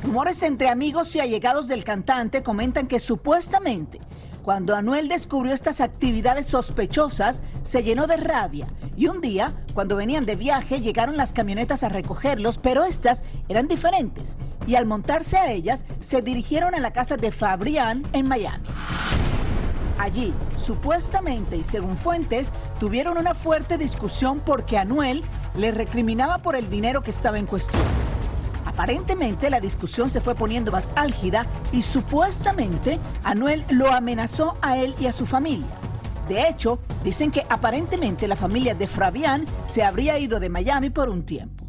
Rumores 0.03 0.43
entre 0.43 0.69
amigos 0.69 1.15
y 1.15 1.21
allegados 1.21 1.69
del 1.69 1.85
cantante 1.85 2.43
comentan 2.43 2.89
que 2.89 2.99
supuestamente 2.99 4.01
cuando 4.43 4.75
Anuel 4.75 5.07
descubrió 5.07 5.55
estas 5.55 5.81
actividades 5.81 6.47
sospechosas, 6.47 7.43
se 7.63 7.85
llenó 7.85 8.09
de 8.09 8.17
rabia 8.17 8.67
y 8.97 9.07
un 9.07 9.21
día, 9.21 9.53
cuando 9.73 9.95
venían 9.95 10.27
de 10.27 10.35
viaje, 10.35 10.81
llegaron 10.81 11.17
las 11.17 11.33
camionetas 11.33 11.85
a 11.85 11.89
recogerlos, 11.89 12.59
pero 12.59 12.83
estas 12.83 13.23
eran 13.49 13.69
diferentes 13.69 14.37
y 14.67 14.77
al 14.77 14.87
montarse 14.87 15.37
a 15.37 15.51
ellas, 15.51 15.85
se 16.01 16.23
dirigieron 16.23 16.75
a 16.75 16.81
la 16.81 16.93
casa 16.93 17.17
de 17.17 17.31
Fabrián 17.31 18.03
en 18.13 18.29
Miami. 18.29 18.69
Allí, 19.99 20.35
supuestamente 20.57 21.57
y 21.57 21.65
según 21.65 21.97
fuentes, 21.97 22.51
tuvieron 22.81 23.19
una 23.19 23.35
fuerte 23.35 23.79
discusión 23.79 24.41
porque 24.41 24.79
Anuel 24.79 25.23
le 25.57 25.71
recriminaba 25.71 26.39
por 26.39 26.57
el 26.57 26.71
dinero 26.71 27.03
que 27.03 27.11
estaba 27.11 27.39
en 27.39 27.47
cuestión. 27.47 27.83
Aparentemente 28.65 29.51
la 29.51 29.61
discusión 29.61 30.09
se 30.11 30.21
fue 30.21 30.35
poniendo 30.35 30.73
más 30.73 30.91
álgida 30.97 31.47
y 31.73 31.83
supuestamente 31.83 32.99
Anuel 33.23 33.65
lo 33.69 33.93
amenazó 33.93 34.57
a 34.63 34.79
él 34.79 34.95
y 34.99 35.07
a 35.07 35.13
su 35.13 35.27
familia. 35.27 35.69
De 36.29 36.49
hecho, 36.49 36.79
dicen 37.05 37.31
que 37.31 37.45
aparentemente 37.49 38.27
la 38.27 38.37
familia 38.37 38.75
de 38.75 38.89
Fabián 38.89 39.45
se 39.65 39.83
habría 39.83 40.19
ido 40.19 40.41
de 40.41 40.49
Miami 40.49 40.89
por 40.91 41.11
un 41.11 41.25
tiempo. 41.25 41.62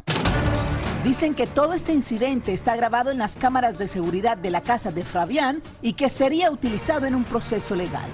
Dicen 1.04 1.34
que 1.34 1.46
todo 1.46 1.74
este 1.74 1.92
incidente 1.92 2.54
está 2.54 2.74
grabado 2.76 3.10
en 3.10 3.18
las 3.18 3.36
cámaras 3.36 3.76
de 3.76 3.88
seguridad 3.88 4.38
de 4.38 4.48
la 4.48 4.62
casa 4.62 4.90
de 4.90 5.04
Fabián 5.04 5.62
y 5.82 5.92
que 5.92 6.08
sería 6.08 6.50
utilizado 6.50 7.04
en 7.04 7.14
un 7.14 7.24
proceso 7.24 7.76
legal. 7.76 8.08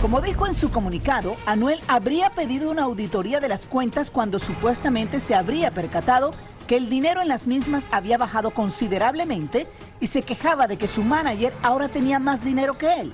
Como 0.00 0.22
dijo 0.22 0.46
en 0.46 0.54
su 0.54 0.70
comunicado, 0.70 1.36
Anuel 1.44 1.80
habría 1.86 2.30
pedido 2.30 2.70
una 2.70 2.84
auditoría 2.84 3.40
de 3.40 3.48
las 3.50 3.66
cuentas 3.66 4.10
cuando 4.10 4.38
supuestamente 4.38 5.20
se 5.20 5.34
habría 5.34 5.70
percatado 5.70 6.30
que 6.66 6.78
el 6.78 6.88
dinero 6.88 7.20
en 7.20 7.28
las 7.28 7.46
mismas 7.46 7.84
había 7.90 8.16
bajado 8.16 8.52
considerablemente 8.52 9.66
y 10.00 10.06
se 10.06 10.22
quejaba 10.22 10.66
de 10.66 10.78
que 10.78 10.88
su 10.88 11.02
manager 11.02 11.52
ahora 11.60 11.90
tenía 11.90 12.18
más 12.18 12.42
dinero 12.42 12.78
que 12.78 13.00
él. 13.00 13.12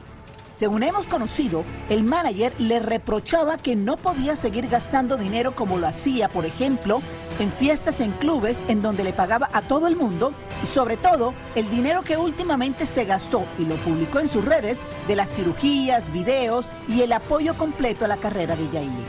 Según 0.54 0.84
hemos 0.84 1.08
conocido, 1.08 1.64
el 1.88 2.04
manager 2.04 2.52
le 2.58 2.78
reprochaba 2.78 3.56
que 3.56 3.74
no 3.74 3.96
podía 3.96 4.36
seguir 4.36 4.68
gastando 4.68 5.16
dinero 5.16 5.56
como 5.56 5.78
lo 5.78 5.88
hacía, 5.88 6.28
por 6.28 6.46
ejemplo, 6.46 7.02
en 7.38 7.52
fiestas 7.52 8.00
en 8.00 8.12
clubes 8.12 8.62
en 8.68 8.82
donde 8.82 9.04
le 9.04 9.12
pagaba 9.12 9.48
a 9.52 9.62
todo 9.62 9.86
el 9.86 9.96
mundo 9.96 10.32
y 10.62 10.66
sobre 10.66 10.96
todo 10.96 11.34
el 11.54 11.68
dinero 11.68 12.02
que 12.02 12.16
últimamente 12.16 12.86
se 12.86 13.04
gastó 13.04 13.44
y 13.58 13.64
lo 13.64 13.76
publicó 13.76 14.20
en 14.20 14.28
sus 14.28 14.44
redes 14.44 14.80
de 15.06 15.16
las 15.16 15.30
cirugías, 15.34 16.12
videos 16.12 16.68
y 16.88 17.02
el 17.02 17.12
apoyo 17.12 17.54
completo 17.56 18.04
a 18.04 18.08
la 18.08 18.16
carrera 18.16 18.56
de 18.56 18.70
Yailin. 18.70 19.04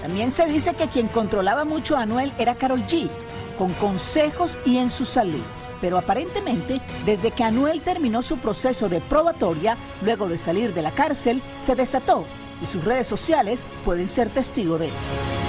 También 0.00 0.30
se 0.30 0.46
dice 0.46 0.74
que 0.74 0.88
quien 0.88 1.08
controlaba 1.08 1.64
mucho 1.64 1.96
a 1.96 2.02
Anuel 2.02 2.32
era 2.38 2.54
Carol 2.54 2.86
G, 2.86 3.08
con 3.56 3.72
consejos 3.74 4.58
y 4.66 4.78
en 4.78 4.90
su 4.90 5.04
salud. 5.04 5.42
Pero 5.80 5.98
aparentemente, 5.98 6.80
desde 7.04 7.30
que 7.30 7.44
Anuel 7.44 7.80
terminó 7.80 8.22
su 8.22 8.38
proceso 8.38 8.88
de 8.88 9.00
probatoria, 9.00 9.76
luego 10.02 10.28
de 10.28 10.38
salir 10.38 10.72
de 10.74 10.82
la 10.82 10.92
cárcel, 10.92 11.42
se 11.58 11.74
desató 11.74 12.24
y 12.62 12.66
sus 12.66 12.84
redes 12.84 13.06
sociales 13.06 13.64
pueden 13.84 14.08
ser 14.08 14.30
testigo 14.30 14.78
de 14.78 14.88
eso. 14.88 15.43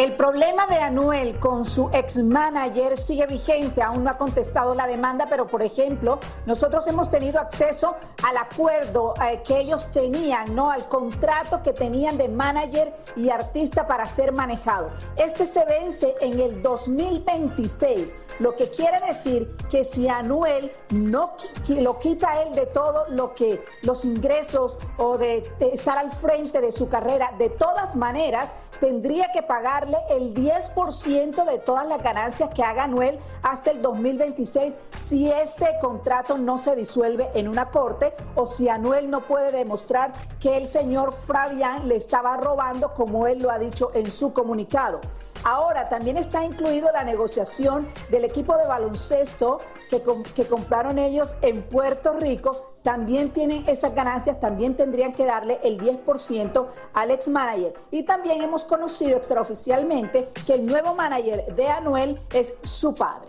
El 0.00 0.14
problema 0.14 0.66
de 0.66 0.76
Anuel 0.76 1.38
con 1.38 1.62
su 1.62 1.90
ex 1.92 2.16
manager 2.16 2.96
sigue 2.96 3.26
vigente, 3.26 3.82
aún 3.82 4.02
no 4.02 4.08
ha 4.08 4.16
contestado 4.16 4.74
la 4.74 4.86
demanda, 4.86 5.26
pero 5.28 5.46
por 5.46 5.62
ejemplo, 5.62 6.18
nosotros 6.46 6.86
hemos 6.86 7.10
tenido 7.10 7.38
acceso 7.38 7.96
al 8.22 8.38
acuerdo 8.38 9.12
eh, 9.22 9.42
que 9.46 9.60
ellos 9.60 9.90
tenían, 9.90 10.54
¿no? 10.54 10.70
Al 10.70 10.88
contrato 10.88 11.62
que 11.62 11.74
tenían 11.74 12.16
de 12.16 12.30
manager 12.30 12.96
y 13.14 13.28
artista 13.28 13.86
para 13.86 14.06
ser 14.06 14.32
manejado. 14.32 14.88
Este 15.16 15.44
se 15.44 15.66
vence 15.66 16.14
en 16.22 16.40
el 16.40 16.62
2026, 16.62 18.16
lo 18.38 18.56
que 18.56 18.70
quiere 18.70 19.00
decir 19.06 19.54
que 19.70 19.84
si 19.84 20.08
Anuel 20.08 20.72
no 20.88 21.32
lo 21.68 21.98
quita 21.98 22.40
él 22.44 22.54
de 22.54 22.64
todo 22.64 23.04
lo 23.10 23.34
que 23.34 23.62
los 23.82 24.06
ingresos 24.06 24.78
o 24.96 25.18
de 25.18 25.46
estar 25.58 25.98
al 25.98 26.10
frente 26.10 26.62
de 26.62 26.72
su 26.72 26.88
carrera, 26.88 27.34
de 27.36 27.50
todas 27.50 27.96
maneras, 27.96 28.52
tendría 28.80 29.30
que 29.32 29.42
pagarle 29.42 29.96
el 30.10 30.34
10% 30.34 31.44
de 31.44 31.58
todas 31.58 31.86
las 31.86 32.02
ganancias 32.02 32.50
que 32.54 32.62
haga 32.62 32.84
Anuel 32.84 33.18
hasta 33.42 33.70
el 33.70 33.82
2026 33.82 34.74
si 34.96 35.30
este 35.30 35.66
contrato 35.80 36.38
no 36.38 36.58
se 36.58 36.74
disuelve 36.74 37.30
en 37.34 37.48
una 37.48 37.66
corte 37.66 38.12
o 38.34 38.46
si 38.46 38.68
Anuel 38.68 39.10
no 39.10 39.20
puede 39.20 39.52
demostrar 39.52 40.12
que 40.40 40.56
el 40.56 40.66
señor 40.66 41.12
Fabián 41.12 41.88
le 41.88 41.96
estaba 41.96 42.36
robando 42.36 42.94
como 42.94 43.26
él 43.26 43.40
lo 43.40 43.50
ha 43.50 43.58
dicho 43.58 43.90
en 43.94 44.10
su 44.10 44.32
comunicado. 44.32 45.00
Ahora 45.44 45.88
también 45.88 46.16
está 46.16 46.44
incluido 46.44 46.90
la 46.92 47.04
negociación 47.04 47.88
del 48.10 48.24
equipo 48.24 48.56
de 48.56 48.66
baloncesto 48.66 49.60
que, 49.88 50.02
que, 50.34 50.46
compraron 50.46 50.98
ellos 50.98 51.36
en 51.42 51.62
Puerto 51.62 52.12
Rico. 52.12 52.60
También 52.82 53.30
tienen 53.30 53.64
esas 53.66 53.94
ganancias, 53.94 54.38
también 54.38 54.76
tendrían 54.76 55.12
que 55.12 55.24
darle 55.24 55.58
el 55.64 55.80
10% 55.80 56.66
al 56.94 57.10
ex 57.10 57.28
manager. 57.28 57.74
Y 57.90 58.02
también 58.02 58.42
hemos 58.42 58.64
conocido 58.64 59.16
extraoficialmente 59.16 60.28
que 60.46 60.54
el 60.54 60.66
nuevo 60.66 60.94
manager 60.94 61.44
de 61.54 61.68
Anuel 61.68 62.20
es 62.32 62.58
su 62.62 62.94
padre. 62.94 63.28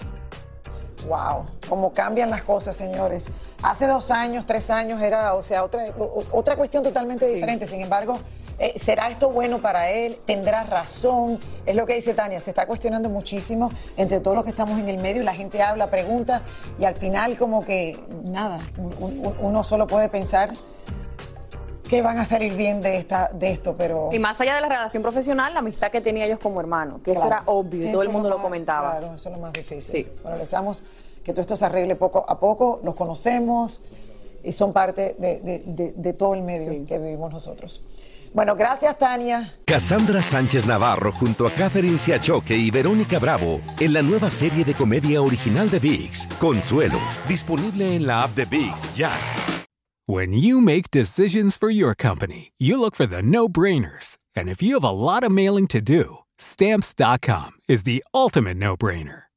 Wow, 1.07 1.45
cómo 1.67 1.93
cambian 1.93 2.29
las 2.29 2.43
cosas, 2.43 2.75
señores. 2.75 3.25
Hace 3.63 3.87
dos 3.87 4.11
años, 4.11 4.45
tres 4.45 4.69
años 4.69 5.01
era, 5.01 5.33
o 5.33 5.43
sea, 5.43 5.63
otra, 5.63 5.85
otra 6.31 6.55
cuestión 6.55 6.83
totalmente 6.83 7.25
diferente. 7.25 7.65
Sin 7.65 7.81
embargo, 7.81 8.19
eh, 8.61 8.77
¿Será 8.77 9.09
esto 9.09 9.31
bueno 9.31 9.57
para 9.57 9.89
él? 9.89 10.17
¿Tendrá 10.25 10.63
razón? 10.63 11.39
Es 11.65 11.75
lo 11.75 11.87
que 11.87 11.95
dice 11.95 12.13
Tania, 12.13 12.39
se 12.39 12.51
está 12.51 12.67
cuestionando 12.67 13.09
muchísimo 13.09 13.71
entre 13.97 14.19
todos 14.19 14.35
los 14.35 14.43
que 14.43 14.51
estamos 14.51 14.79
en 14.79 14.87
el 14.87 14.99
medio 14.99 15.23
y 15.23 15.25
la 15.25 15.33
gente 15.33 15.63
habla, 15.63 15.87
pregunta 15.87 16.43
y 16.79 16.85
al 16.85 16.93
final 16.93 17.37
como 17.37 17.65
que 17.65 17.99
nada, 18.23 18.59
uno 19.39 19.63
solo 19.63 19.87
puede 19.87 20.09
pensar 20.09 20.51
que 21.89 22.03
van 22.03 22.19
a 22.19 22.25
salir 22.25 22.53
bien 22.53 22.81
de 22.81 22.97
esta 22.97 23.31
de 23.33 23.51
esto, 23.51 23.75
pero 23.75 24.09
y 24.13 24.19
más 24.19 24.39
allá 24.39 24.53
de 24.53 24.61
la 24.61 24.69
relación 24.69 25.01
profesional, 25.01 25.53
la 25.55 25.59
amistad 25.59 25.89
que 25.89 25.99
tenía 25.99 26.25
ellos 26.25 26.37
como 26.37 26.59
hermanos, 26.59 27.01
que 27.03 27.13
eso 27.13 27.25
era 27.25 27.41
obvio 27.47 27.89
y 27.89 27.91
todo 27.91 28.03
el 28.03 28.09
mundo 28.09 28.29
lo, 28.29 28.37
comentaba. 28.37 28.91
Claro, 28.91 29.15
eso 29.15 29.29
es 29.29 29.35
lo 29.35 29.41
más 29.41 29.53
difícil. 29.53 30.05
Sí. 30.05 30.07
Bueno, 30.21 30.37
deseamos 30.37 30.83
que 31.23 31.33
todo 31.33 31.41
esto 31.41 31.55
se 31.55 31.65
arregle 31.65 31.95
poco 31.95 32.23
a 32.27 32.39
poco, 32.39 32.79
los 32.83 32.95
conocemos 32.95 33.81
y 34.43 34.51
son 34.51 34.73
parte 34.73 35.15
de, 35.17 36.13
todo 36.13 36.33
el 36.33 36.43
medio 36.43 36.85
que 36.85 36.97
vivimos 36.97 37.31
nosotros. 37.31 37.83
Bueno, 38.33 38.55
gracias, 38.55 38.97
Tania. 38.97 39.51
Cassandra 39.65 40.23
Sánchez 40.23 40.65
Navarro 40.65 41.11
junto 41.11 41.45
a 41.45 41.51
Catherine 41.51 41.97
Siachoque 41.97 42.55
y 42.55 42.71
Verónica 42.71 43.19
Bravo 43.19 43.59
en 43.79 43.91
la 43.91 44.01
nueva 44.01 44.31
serie 44.31 44.63
de 44.63 44.73
comedia 44.73 45.21
original 45.21 45.69
de 45.69 45.79
Vix, 45.79 46.27
Consuelo, 46.39 46.97
disponible 47.27 47.93
en 47.93 48.07
la 48.07 48.23
app 48.23 48.33
de 48.35 48.45
Vix 48.45 48.95
ya. 48.95 49.11
When 50.07 50.33
you 50.33 50.61
make 50.61 50.91
decisions 50.91 51.57
for 51.57 51.69
your 51.69 51.93
company, 51.93 52.51
you 52.57 52.79
look 52.79 52.95
for 52.95 53.05
the 53.05 53.21
no-brainers. 53.21 54.17
And 54.35 54.49
if 54.49 54.61
you 54.61 54.75
have 54.75 54.83
a 54.83 54.91
lot 54.91 55.23
of 55.23 55.31
mailing 55.31 55.67
to 55.67 55.81
do, 55.81 56.19
stamps.com 56.37 57.51
is 57.67 57.83
the 57.83 58.03
ultimate 58.13 58.57
no-brainer. 58.57 59.30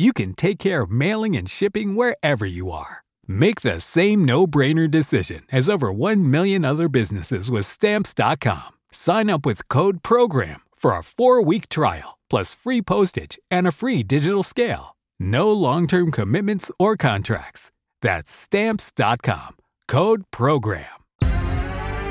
you 0.00 0.12
can 0.12 0.34
take 0.34 0.58
care 0.58 0.82
of 0.82 0.90
mailing 0.90 1.36
and 1.36 1.50
shipping 1.50 1.96
wherever 1.96 2.46
you 2.46 2.70
are. 2.70 3.02
Make 3.26 3.62
the 3.62 3.80
same 3.80 4.24
no-brainer 4.24 4.88
decision 4.88 5.42
as 5.50 5.68
over 5.68 5.92
1 5.92 6.30
million 6.30 6.64
other 6.64 6.88
businesses 6.88 7.50
with 7.50 7.66
stamps.com. 7.66 8.78
Sign 8.92 9.28
up 9.28 9.44
with 9.44 9.68
code 9.68 10.02
program 10.02 10.62
for 10.76 10.92
a 10.92 11.00
4-week 11.00 11.68
trial 11.68 12.16
plus 12.30 12.54
free 12.54 12.80
postage 12.80 13.38
and 13.50 13.66
a 13.66 13.72
free 13.72 14.02
digital 14.02 14.42
scale. 14.42 14.96
No 15.18 15.52
long-term 15.52 16.12
commitments 16.12 16.70
or 16.78 16.96
contracts. 16.96 17.70
That's 18.00 18.30
stamps.com. 18.30 19.56
Code 19.86 20.22
program. 20.30 20.86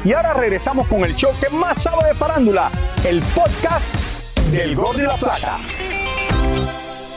Y 0.06 0.14
ahora 0.14 0.34
regresamos 0.34 0.88
con 0.88 1.04
el 1.04 1.14
show 1.14 1.32
que 1.42 1.50
más 1.50 1.82
sabe 1.82 2.08
de 2.08 2.14
farándula, 2.14 2.72
el 3.06 3.22
podcast 3.36 3.94
del 4.52 4.76
Gordo 4.76 5.00
y 5.02 5.06
la 5.06 5.18
Plata. 5.18 5.60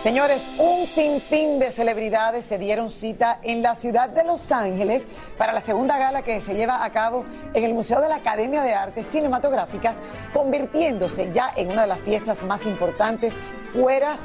Señores, 0.02 0.50
un 0.58 0.88
sinfín 0.88 1.60
de 1.60 1.70
celebridades 1.70 2.44
se 2.44 2.58
dieron 2.58 2.90
cita 2.90 3.38
en 3.44 3.62
la 3.62 3.76
ciudad 3.76 4.08
de 4.08 4.24
Los 4.24 4.50
Ángeles 4.50 5.06
para 5.38 5.52
la 5.52 5.60
segunda 5.60 5.96
gala 5.96 6.22
que 6.22 6.40
se 6.40 6.54
lleva 6.54 6.84
a 6.84 6.90
cabo 6.90 7.24
en 7.54 7.62
el 7.62 7.72
Museo 7.72 8.00
de 8.00 8.08
la 8.08 8.16
Academia 8.16 8.64
de 8.64 8.74
Artes 8.74 9.06
Cinematográficas, 9.12 9.98
convirtiéndose 10.32 11.30
ya 11.32 11.52
en 11.54 11.70
una 11.70 11.82
de 11.82 11.86
las 11.86 12.00
fiestas 12.00 12.42
más 12.42 12.66
importantes 12.66 13.32
fuera 13.72 14.16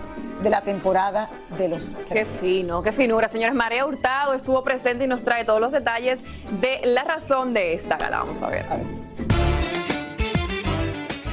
de 0.41 0.49
la 0.49 0.61
temporada 0.61 1.29
de 1.59 1.67
los 1.67 1.91
Qué 2.11 2.25
fino, 2.25 2.81
qué 2.81 2.91
finura. 2.91 3.27
Señores, 3.27 3.53
María 3.53 3.85
Hurtado 3.85 4.33
estuvo 4.33 4.63
presente 4.63 5.05
y 5.05 5.07
nos 5.07 5.23
trae 5.23 5.45
todos 5.45 5.61
los 5.61 5.73
detalles 5.73 6.23
de 6.59 6.81
la 6.85 7.03
razón 7.03 7.53
de 7.53 7.75
esta 7.75 7.97
gala. 7.97 8.21
Vamos 8.21 8.41
a 8.41 8.49
ver. 8.49 8.65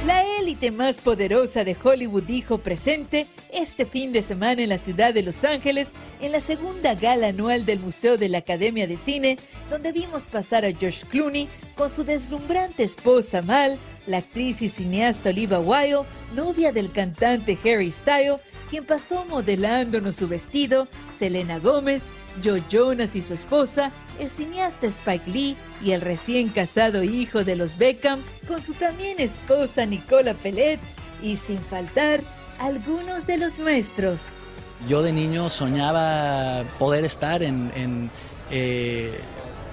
La 0.05 0.21
élite 0.39 0.69
más 0.69 1.01
poderosa 1.01 1.63
de 1.63 1.75
Hollywood 1.81 2.25
dijo 2.25 2.59
presente 2.59 3.25
este 3.51 3.87
fin 3.87 4.13
de 4.13 4.21
semana 4.21 4.61
en 4.61 4.69
la 4.69 4.77
ciudad 4.77 5.15
de 5.15 5.23
Los 5.23 5.43
Ángeles 5.43 5.93
en 6.21 6.31
la 6.31 6.41
segunda 6.41 6.93
gala 6.93 7.29
anual 7.29 7.65
del 7.65 7.79
Museo 7.79 8.15
de 8.15 8.29
la 8.29 8.37
Academia 8.37 8.85
de 8.85 8.97
Cine, 8.97 9.39
donde 9.67 9.91
vimos 9.91 10.27
pasar 10.27 10.63
a 10.63 10.71
George 10.71 11.07
Clooney 11.07 11.49
con 11.75 11.89
su 11.89 12.03
deslumbrante 12.03 12.83
esposa 12.83 13.41
Mal, 13.41 13.79
la 14.05 14.17
actriz 14.17 14.61
y 14.61 14.69
cineasta 14.69 15.29
Oliva 15.29 15.57
Wilde, 15.57 16.07
novia 16.35 16.71
del 16.71 16.91
cantante 16.91 17.57
Harry 17.63 17.89
Styles, 17.89 18.39
quien 18.69 18.85
pasó 18.85 19.25
modelándonos 19.25 20.17
su 20.17 20.27
vestido, 20.27 20.87
Selena 21.17 21.57
Gómez, 21.57 22.11
Joe 22.43 22.61
Jonas 22.69 23.15
y 23.15 23.23
su 23.23 23.33
esposa, 23.33 23.91
el 24.19 24.29
cineasta 24.29 24.87
Spike 24.87 25.29
Lee 25.29 25.57
y 25.81 25.91
el 25.91 26.01
recién 26.01 26.49
casado 26.49 27.03
hijo 27.03 27.43
de 27.43 27.55
los 27.55 27.77
Beckham, 27.77 28.23
con 28.47 28.61
su 28.61 28.73
también 28.73 29.19
esposa 29.19 29.85
Nicola 29.85 30.33
Pelletz, 30.33 30.95
y 31.21 31.37
sin 31.37 31.59
faltar 31.59 32.21
algunos 32.59 33.27
de 33.27 33.37
los 33.37 33.59
nuestros. 33.59 34.19
Yo 34.87 35.01
de 35.01 35.11
niño 35.11 35.49
soñaba 35.49 36.63
poder 36.77 37.05
estar 37.05 37.41
en, 37.41 37.71
en, 37.75 38.11
eh, 38.51 39.19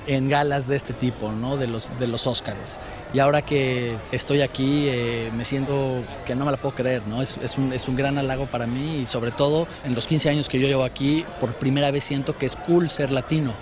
en 0.07 0.29
galas 0.29 0.67
de 0.67 0.77
este 0.77 0.93
tipo, 0.93 1.33
¿no? 1.33 1.57
de, 1.57 1.67
los, 1.67 1.97
de 1.99 2.07
los 2.07 2.27
Óscares. 2.27 2.79
Y 3.13 3.19
ahora 3.19 3.43
que 3.43 3.97
estoy 4.11 4.41
aquí 4.41 4.87
eh, 4.89 5.31
me 5.37 5.45
siento 5.45 6.03
que 6.27 6.35
no 6.35 6.45
me 6.45 6.51
la 6.51 6.57
puedo 6.57 6.75
creer, 6.75 7.07
¿no? 7.07 7.23
Es, 7.23 7.39
es, 7.43 7.59
un, 7.59 7.73
es 7.73 7.89
un 7.89 7.97
gran 7.97 8.19
halago 8.19 8.47
para 8.47 8.67
mí 8.67 9.01
y 9.03 9.07
sobre 9.07 9.31
todo 9.33 9.67
en 9.85 9.95
los 9.95 10.07
15 10.07 10.31
años 10.31 10.49
que 10.49 10.59
yo 10.59 10.67
llevo 10.67 10.85
aquí, 10.85 11.25
por 11.41 11.55
primera 11.55 11.91
vez 11.91 12.05
siento 12.05 12.37
que 12.37 12.47
es 12.47 12.57
cool 12.57 12.89
ser 12.89 13.11
latino. 13.11 13.55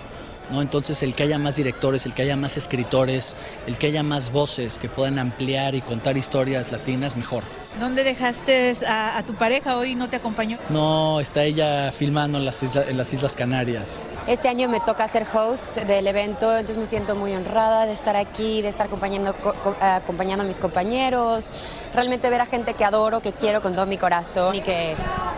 ¿No? 0.51 0.61
Entonces 0.61 1.01
el 1.03 1.13
que 1.13 1.23
haya 1.23 1.39
más 1.39 1.55
directores, 1.55 2.05
el 2.05 2.13
que 2.13 2.23
haya 2.23 2.35
más 2.35 2.57
escritores, 2.57 3.35
el 3.67 3.77
que 3.77 3.87
haya 3.87 4.03
más 4.03 4.31
voces 4.31 4.77
que 4.77 4.89
puedan 4.89 5.19
ampliar 5.19 5.75
y 5.75 5.81
contar 5.81 6.17
historias 6.17 6.71
latinas, 6.71 7.15
mejor. 7.15 7.43
¿Dónde 7.79 8.03
dejaste 8.03 8.73
a, 8.85 9.17
a 9.17 9.23
tu 9.23 9.33
pareja 9.33 9.77
hoy? 9.77 9.95
¿No 9.95 10.09
te 10.09 10.17
acompañó? 10.17 10.57
No, 10.69 11.19
está 11.21 11.43
ella 11.43 11.91
filmando 11.91 12.37
en 12.37 12.45
las, 12.45 12.61
isla, 12.61 12.83
en 12.87 12.97
las 12.97 13.13
Islas 13.13 13.35
Canarias. 13.35 14.03
Este 14.27 14.49
año 14.49 14.67
me 14.67 14.81
toca 14.81 15.07
ser 15.07 15.25
host 15.33 15.77
del 15.77 16.05
evento, 16.05 16.51
entonces 16.51 16.77
me 16.77 16.85
siento 16.85 17.15
muy 17.15 17.33
honrada 17.33 17.85
de 17.85 17.93
estar 17.93 18.15
aquí, 18.17 18.61
de 18.61 18.67
estar 18.67 18.87
acompañando, 18.87 19.33
co- 19.37 19.53
co- 19.63 19.75
acompañando 19.79 20.43
a 20.43 20.47
mis 20.47 20.59
compañeros, 20.59 21.53
realmente 21.93 22.29
ver 22.29 22.41
a 22.41 22.45
gente 22.45 22.73
que 22.73 22.83
adoro, 22.83 23.21
que 23.21 23.31
quiero 23.31 23.61
con 23.61 23.73
todo 23.73 23.85
mi 23.85 23.97
corazón 23.97 24.53
y 24.55 24.61
que 24.61 24.95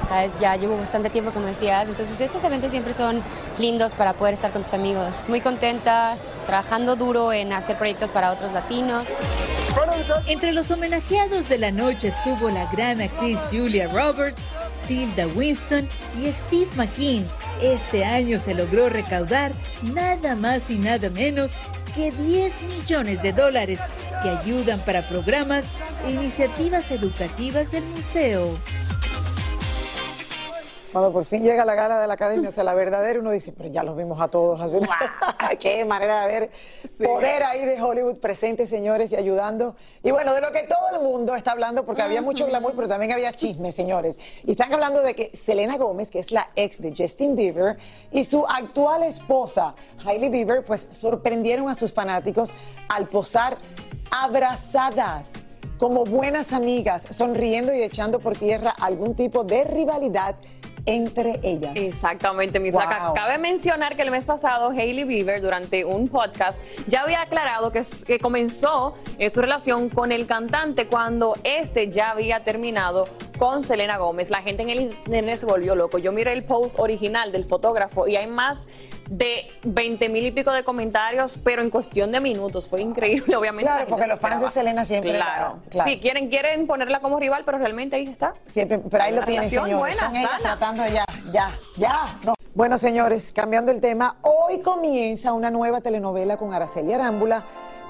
¿sabes? 0.09 0.39
ya 0.39 0.55
llevo 0.55 0.75
bastante 0.75 1.11
tiempo, 1.11 1.31
como 1.31 1.45
decías. 1.45 1.87
Entonces 1.87 2.19
estos 2.19 2.43
eventos 2.43 2.71
siempre 2.71 2.93
son 2.93 3.21
lindos 3.59 3.93
para 3.93 4.13
poder 4.13 4.33
estar 4.33 4.51
con 4.51 4.63
tus 4.63 4.73
amigos. 4.73 5.17
Muy 5.27 5.39
contenta, 5.39 6.17
trabajando 6.47 6.95
duro 6.95 7.31
en 7.31 7.53
hacer 7.53 7.77
proyectos 7.77 8.09
para 8.11 8.31
otros 8.31 8.51
latinos. 8.53 9.05
Entre 10.27 10.51
los 10.51 10.71
homenajeados 10.71 11.49
de 11.49 11.57
la 11.57 11.71
noche 11.71 12.09
estuvo 12.09 12.49
la 12.49 12.69
gran 12.71 13.01
actriz 13.01 13.39
Julia 13.51 13.87
Roberts, 13.87 14.47
Tilda 14.87 15.27
Winston 15.27 15.87
y 16.17 16.31
Steve 16.31 16.69
McKean. 16.75 17.25
Este 17.61 18.03
año 18.03 18.39
se 18.39 18.53
logró 18.53 18.89
recaudar 18.89 19.51
nada 19.81 20.35
más 20.35 20.61
y 20.69 20.77
nada 20.77 21.09
menos 21.09 21.53
que 21.95 22.11
10 22.11 22.53
millones 22.63 23.21
de 23.21 23.33
dólares 23.33 23.79
que 24.21 24.29
ayudan 24.29 24.79
para 24.81 25.07
programas 25.07 25.65
e 26.05 26.11
iniciativas 26.11 26.89
educativas 26.91 27.71
del 27.71 27.83
museo. 27.83 28.57
Cuando 30.93 31.11
por 31.11 31.25
fin 31.25 31.41
llega 31.41 31.65
la 31.65 31.73
gala 31.73 31.99
de 31.99 32.05
la 32.05 32.13
academia, 32.13 32.49
o 32.49 32.51
sea, 32.51 32.63
la 32.63 32.75
verdadera, 32.75 33.19
uno 33.19 33.31
dice, 33.31 33.51
pero 33.51 33.67
ya 33.67 33.81
los 33.81 33.97
vimos 33.97 34.21
a 34.21 34.27
todos 34.27 34.61
así. 34.61 34.77
Qué 35.59 35.83
manera 35.85 36.27
de 36.27 36.31
ver 36.31 36.51
poder 37.03 37.41
ahí 37.41 37.65
de 37.65 37.81
Hollywood 37.81 38.17
presente, 38.17 38.67
señores, 38.67 39.11
y 39.11 39.15
ayudando. 39.15 39.75
Y 40.03 40.11
bueno, 40.11 40.35
de 40.35 40.41
lo 40.41 40.51
que 40.51 40.61
todo 40.61 40.95
el 40.95 41.01
mundo 41.01 41.35
está 41.35 41.53
hablando, 41.53 41.83
porque 41.83 42.03
había 42.03 42.21
mucho 42.21 42.45
glamour, 42.45 42.73
pero 42.75 42.87
también 42.87 43.11
había 43.11 43.33
chisme, 43.33 43.71
señores. 43.71 44.19
Y 44.45 44.51
están 44.51 44.71
hablando 44.71 45.01
de 45.01 45.15
que 45.15 45.35
Selena 45.35 45.77
Gómez, 45.77 46.11
que 46.11 46.19
es 46.19 46.31
la 46.31 46.47
ex 46.55 46.79
de 46.79 46.93
Justin 46.95 47.35
Bieber, 47.35 47.75
y 48.11 48.23
su 48.23 48.45
actual 48.45 49.01
esposa, 49.01 49.73
Hailey 50.05 50.29
Bieber, 50.29 50.63
pues 50.63 50.87
sorprendieron 50.91 51.69
a 51.69 51.73
sus 51.73 51.91
fanáticos 51.91 52.53
al 52.87 53.07
posar 53.07 53.57
abrazadas 54.11 55.31
como 55.79 56.05
buenas 56.05 56.53
amigas, 56.53 57.07
sonriendo 57.09 57.73
y 57.73 57.81
echando 57.81 58.19
por 58.19 58.37
tierra 58.37 58.75
algún 58.79 59.15
tipo 59.15 59.43
de 59.43 59.63
rivalidad 59.63 60.35
entre 60.85 61.39
ellas. 61.43 61.71
Exactamente, 61.75 62.59
mi 62.59 62.71
flaca. 62.71 63.07
Wow. 63.07 63.13
Cabe 63.15 63.37
mencionar 63.37 63.95
que 63.95 64.01
el 64.01 64.11
mes 64.11 64.25
pasado 64.25 64.69
Hailey 64.69 65.03
Bieber 65.05 65.41
durante 65.41 65.85
un 65.85 66.09
podcast 66.09 66.63
ya 66.87 67.01
había 67.01 67.21
aclarado 67.21 67.71
que, 67.71 67.81
que 68.05 68.19
comenzó 68.19 68.95
eh, 69.17 69.29
su 69.29 69.41
relación 69.41 69.89
con 69.89 70.11
el 70.11 70.25
cantante 70.25 70.87
cuando 70.87 71.37
este 71.43 71.89
ya 71.89 72.11
había 72.11 72.43
terminado 72.43 73.05
con 73.37 73.63
Selena 73.63 73.97
Gómez. 73.97 74.29
La 74.29 74.41
gente 74.41 74.63
en 74.63 74.69
el 74.69 74.81
internet 74.81 75.37
se 75.37 75.45
volvió 75.45 75.75
loco. 75.75 75.97
Yo 75.97 76.11
miré 76.11 76.33
el 76.33 76.43
post 76.43 76.79
original 76.79 77.31
del 77.31 77.45
fotógrafo 77.45 78.07
y 78.07 78.15
hay 78.15 78.27
más 78.27 78.67
de 79.15 79.47
20 79.63 80.09
mil 80.09 80.25
y 80.25 80.31
pico 80.31 80.51
de 80.51 80.63
comentarios, 80.63 81.37
pero 81.43 81.61
en 81.61 81.69
cuestión 81.69 82.11
de 82.11 82.19
minutos. 82.19 82.67
Fue 82.67 82.81
increíble, 82.81 83.35
obviamente. 83.37 83.71
Claro, 83.71 83.87
porque 83.87 84.07
los 84.07 84.19
fans 84.19 84.41
de. 84.41 84.49
Selena 84.49 84.83
siempre 84.85 85.13
Claro. 85.13 85.57
la- 85.63 85.69
claro. 85.69 85.89
Sí, 85.89 85.99
quieren, 85.99 86.29
quieren 86.29 86.65
ponerla 86.65 86.99
como 86.99 87.19
rival, 87.19 87.43
pero 87.45 87.59
realmente 87.59 87.95
ahí 87.95 88.07
está. 88.07 88.33
Siempre, 88.47 88.79
pero 88.79 89.03
ahí 89.03 89.13
lo 89.13 89.21
tienen, 89.23 89.49
señores. 89.49 89.77
buena, 89.77 90.09
ellas 90.11 90.23
sana. 90.31 90.39
tratando 90.41 90.83
ya, 90.87 91.05
ya, 91.31 91.51
ya. 91.77 92.19
no. 92.25 92.33
Bueno, 92.55 92.77
señores, 92.77 93.31
cambiando 93.33 93.71
el 93.71 93.81
tema, 93.81 94.17
hoy 94.21 94.59
comienza 94.61 95.33
una 95.33 95.51
nueva 95.51 95.81
telenovela 95.81 96.37
con 96.37 96.53
Araceli 96.53 96.93
Arámbula 96.93 97.43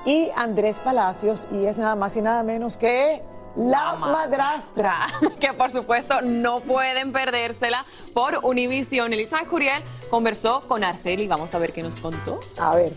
y 0.06 0.30
Andrés 0.36 0.80
Palacios 0.80 1.48
y 1.52 1.66
es 1.66 1.78
nada 1.78 1.96
más 1.96 2.16
y 2.18 2.22
nada 2.22 2.44
menos 2.44 2.76
que 2.78 3.22
La 3.56 3.96
Madrastra. 3.96 5.08
que 5.40 5.54
por 5.54 5.72
supuesto 5.72 6.22
no 6.22 6.62
pueden 6.62 7.12
perdérsela 7.12 7.86
por 8.14 8.40
Univision. 8.44 9.14
Elizabeth 9.14 9.48
Curiel 9.48 9.84
conversó 10.10 10.62
con 10.68 10.84
Arceli. 10.84 11.28
Vamos 11.28 11.54
a 11.54 11.60
ver 11.60 11.74
qué 11.74 11.82
nos 11.82 12.00
contó. 12.00 12.40
A 12.60 12.76
ver. 12.76 12.94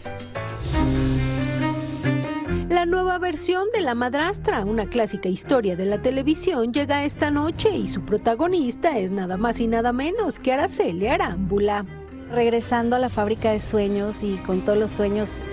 La 2.68 2.84
nueva 2.84 3.18
versión 3.18 3.68
de 3.72 3.80
La 3.80 3.94
Madrastra, 3.94 4.64
una 4.64 4.86
clásica 4.86 5.28
historia 5.28 5.76
de 5.76 5.86
la 5.86 6.02
televisión, 6.02 6.72
llega 6.72 7.04
esta 7.04 7.30
noche 7.30 7.70
y 7.70 7.86
su 7.86 8.04
protagonista 8.04 8.98
es 8.98 9.10
nada 9.10 9.36
más 9.36 9.60
y 9.60 9.66
nada 9.66 9.92
menos 9.92 10.38
que 10.38 10.52
Araceli 10.52 11.06
Arámbula. 11.06 11.84
regresando 12.30 12.96
a 12.96 12.98
la 12.98 13.08
fábrica 13.08 13.52
de 13.52 13.60
sueños 13.60 14.24
y 14.24 14.36
con 14.38 14.64
todos 14.64 14.76
los 14.76 14.90
sueños 14.90 15.44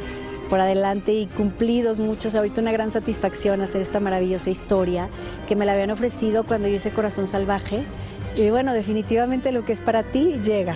por 0.54 0.62
adelante 0.62 1.14
y 1.14 1.26
cumplidos 1.26 2.00
muchos, 2.00 2.36
ahorita 2.36 2.62
una 2.62 2.72
gran 2.72 2.92
satisfacción 2.92 3.62
hacer 3.62 3.82
esta 3.82 4.00
maravillosa 4.00 4.52
historia 4.52 5.10
que 5.48 5.56
me 5.56 5.66
la 5.66 5.74
habían 5.74 5.90
ofrecido 5.90 6.44
cuando 6.44 6.68
yo 6.68 6.76
hice 6.76 6.92
Corazón 6.92 7.26
Salvaje. 7.26 7.84
Y 8.36 8.52
bueno, 8.52 8.72
definitivamente 8.76 9.52
lo 9.52 9.66
que 9.66 9.74
es 9.74 9.82
para 9.82 10.04
ti 10.04 10.40
llega, 10.44 10.76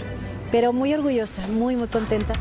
pero 0.52 0.74
muy 0.74 0.96
orgullosa, 0.96 1.46
muy, 1.46 1.76
muy 1.76 1.88
contenta. 1.90 2.34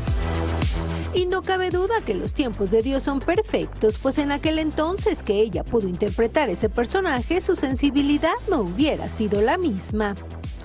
Y 1.13 1.27
no 1.27 1.43
cabe 1.43 1.69
duda 1.69 2.01
que 2.03 2.15
los 2.15 2.33
tiempos 2.33 2.71
de 2.71 2.81
Dios 2.81 3.03
son 3.03 3.19
perfectos, 3.19 3.99
pues 3.99 4.17
en 4.17 4.31
aquel 4.31 4.57
entonces 4.57 5.21
que 5.21 5.39
ella 5.39 5.63
pudo 5.63 5.87
interpretar 5.87 6.49
ese 6.49 6.69
personaje, 6.69 7.39
su 7.39 7.55
sensibilidad 7.55 8.33
no 8.49 8.61
hubiera 8.61 9.09
sido 9.09 9.41
la 9.41 9.59
misma. 9.59 10.15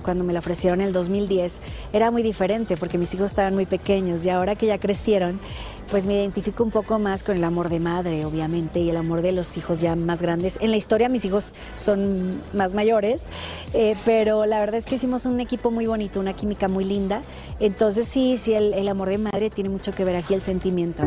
Cuando 0.03 0.23
me 0.23 0.33
la 0.33 0.39
ofrecieron 0.39 0.81
en 0.81 0.87
el 0.87 0.93
2010, 0.93 1.61
era 1.93 2.11
muy 2.11 2.21
diferente 2.21 2.77
porque 2.77 2.97
mis 2.97 3.13
hijos 3.13 3.31
estaban 3.31 3.55
muy 3.55 3.65
pequeños 3.65 4.25
y 4.25 4.29
ahora 4.29 4.55
que 4.55 4.67
ya 4.67 4.77
crecieron, 4.77 5.39
pues 5.89 6.05
me 6.05 6.15
identifico 6.15 6.63
un 6.63 6.71
poco 6.71 6.99
más 6.99 7.23
con 7.23 7.37
el 7.37 7.43
amor 7.43 7.69
de 7.69 7.79
madre, 7.79 8.25
obviamente, 8.25 8.79
y 8.79 8.89
el 8.89 8.97
amor 8.97 9.21
de 9.21 9.31
los 9.31 9.57
hijos 9.57 9.81
ya 9.81 9.95
más 9.95 10.21
grandes. 10.21 10.57
En 10.61 10.71
la 10.71 10.77
historia 10.77 11.09
mis 11.09 11.25
hijos 11.25 11.55
son 11.75 12.41
más 12.53 12.73
mayores, 12.73 13.25
eh, 13.73 13.95
pero 14.05 14.45
la 14.45 14.59
verdad 14.59 14.75
es 14.75 14.85
que 14.85 14.95
hicimos 14.95 15.25
un 15.25 15.39
equipo 15.39 15.71
muy 15.71 15.85
bonito, 15.85 16.19
una 16.19 16.33
química 16.33 16.67
muy 16.67 16.85
linda. 16.85 17.21
Entonces 17.59 18.07
sí, 18.07 18.37
sí, 18.37 18.53
el, 18.53 18.73
el 18.73 18.87
amor 18.87 19.09
de 19.09 19.17
madre 19.17 19.49
tiene 19.49 19.69
mucho 19.69 19.91
que 19.91 20.03
ver 20.05 20.15
aquí 20.15 20.33
el 20.33 20.41
sentimiento. 20.41 21.03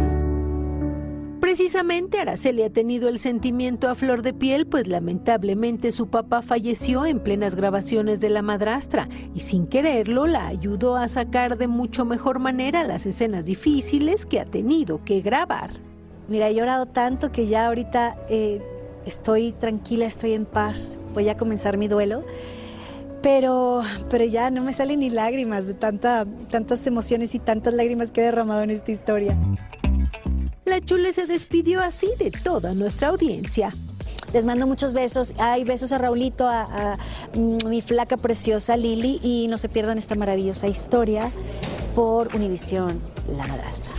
Precisamente 1.47 2.19
Araceli 2.19 2.65
ha 2.65 2.71
tenido 2.71 3.09
el 3.09 3.21
sentimiento 3.21 3.89
a 3.89 3.95
flor 3.95 4.23
de 4.23 4.35
piel, 4.35 4.67
pues 4.67 4.89
lamentablemente 4.89 5.93
su 5.93 6.09
papá 6.09 6.43
falleció 6.43 7.07
en 7.07 7.21
plenas 7.21 7.55
grabaciones 7.55 8.19
de 8.19 8.31
La 8.31 8.43
Madrastra 8.43 9.09
y 9.33 9.39
sin 9.39 9.69
quererlo 9.69 10.27
la 10.27 10.49
ayudó 10.49 10.97
a 10.97 11.07
sacar 11.07 11.57
de 11.57 11.69
mucho 11.69 12.05
mejor 12.05 12.41
manera 12.41 12.83
las 12.83 13.07
escenas 13.07 13.45
difíciles 13.45 14.27
que 14.27 14.41
ha 14.41 14.45
tenido 14.45 15.05
que 15.05 15.21
grabar. 15.21 15.71
Mira, 16.27 16.49
he 16.49 16.55
llorado 16.57 16.87
tanto 16.87 17.31
que 17.31 17.47
ya 17.47 17.69
ahorita 17.69 18.17
eh, 18.29 18.61
estoy 19.05 19.53
tranquila, 19.53 20.07
estoy 20.07 20.33
en 20.33 20.47
paz, 20.47 20.99
voy 21.15 21.29
a 21.29 21.37
comenzar 21.37 21.79
mi 21.79 21.87
duelo. 21.87 22.25
Pero, 23.23 23.83
pero 24.11 24.25
ya 24.25 24.51
no 24.51 24.63
me 24.63 24.73
salen 24.73 24.99
ni 24.99 25.11
lágrimas 25.11 25.69
de 25.69 25.75
tanta, 25.75 26.27
tantas 26.51 26.85
emociones 26.89 27.37
y 27.37 27.39
tantas 27.39 27.73
lágrimas 27.73 28.11
que 28.11 28.23
he 28.23 28.25
derramado 28.25 28.63
en 28.63 28.71
esta 28.71 28.91
historia. 28.91 29.37
La 30.67 30.81
Chule 30.81 31.13
se 31.13 31.27
despidió 31.27 31.81
así 31.81 32.09
de 32.19 32.33
toda 32.33 32.75
nuestra 32.75 33.09
audiencia. 33.09 33.73
Les 34.33 34.45
mando 34.45 34.67
muchos 34.67 34.93
besos. 34.93 35.33
Hay 35.39 35.63
besos 35.63 35.93
a 35.93 35.99
Raulito, 35.99 36.49
a, 36.49 36.63
a, 36.95 36.99
mm, 37.35 37.69
mi 37.69 37.83
flaca 37.83 38.17
preciosa 38.17 38.77
Lili 38.77 39.21
y 39.23 39.47
no 39.47 39.59
se 39.59 39.69
pierdan 39.69 39.97
esta 39.97 40.17
maravillosa 40.17 40.67
historia 40.67 41.31
por 41.95 42.35
Univisión, 42.35 43.01
La 43.37 43.47
Madrastra. 43.47 43.93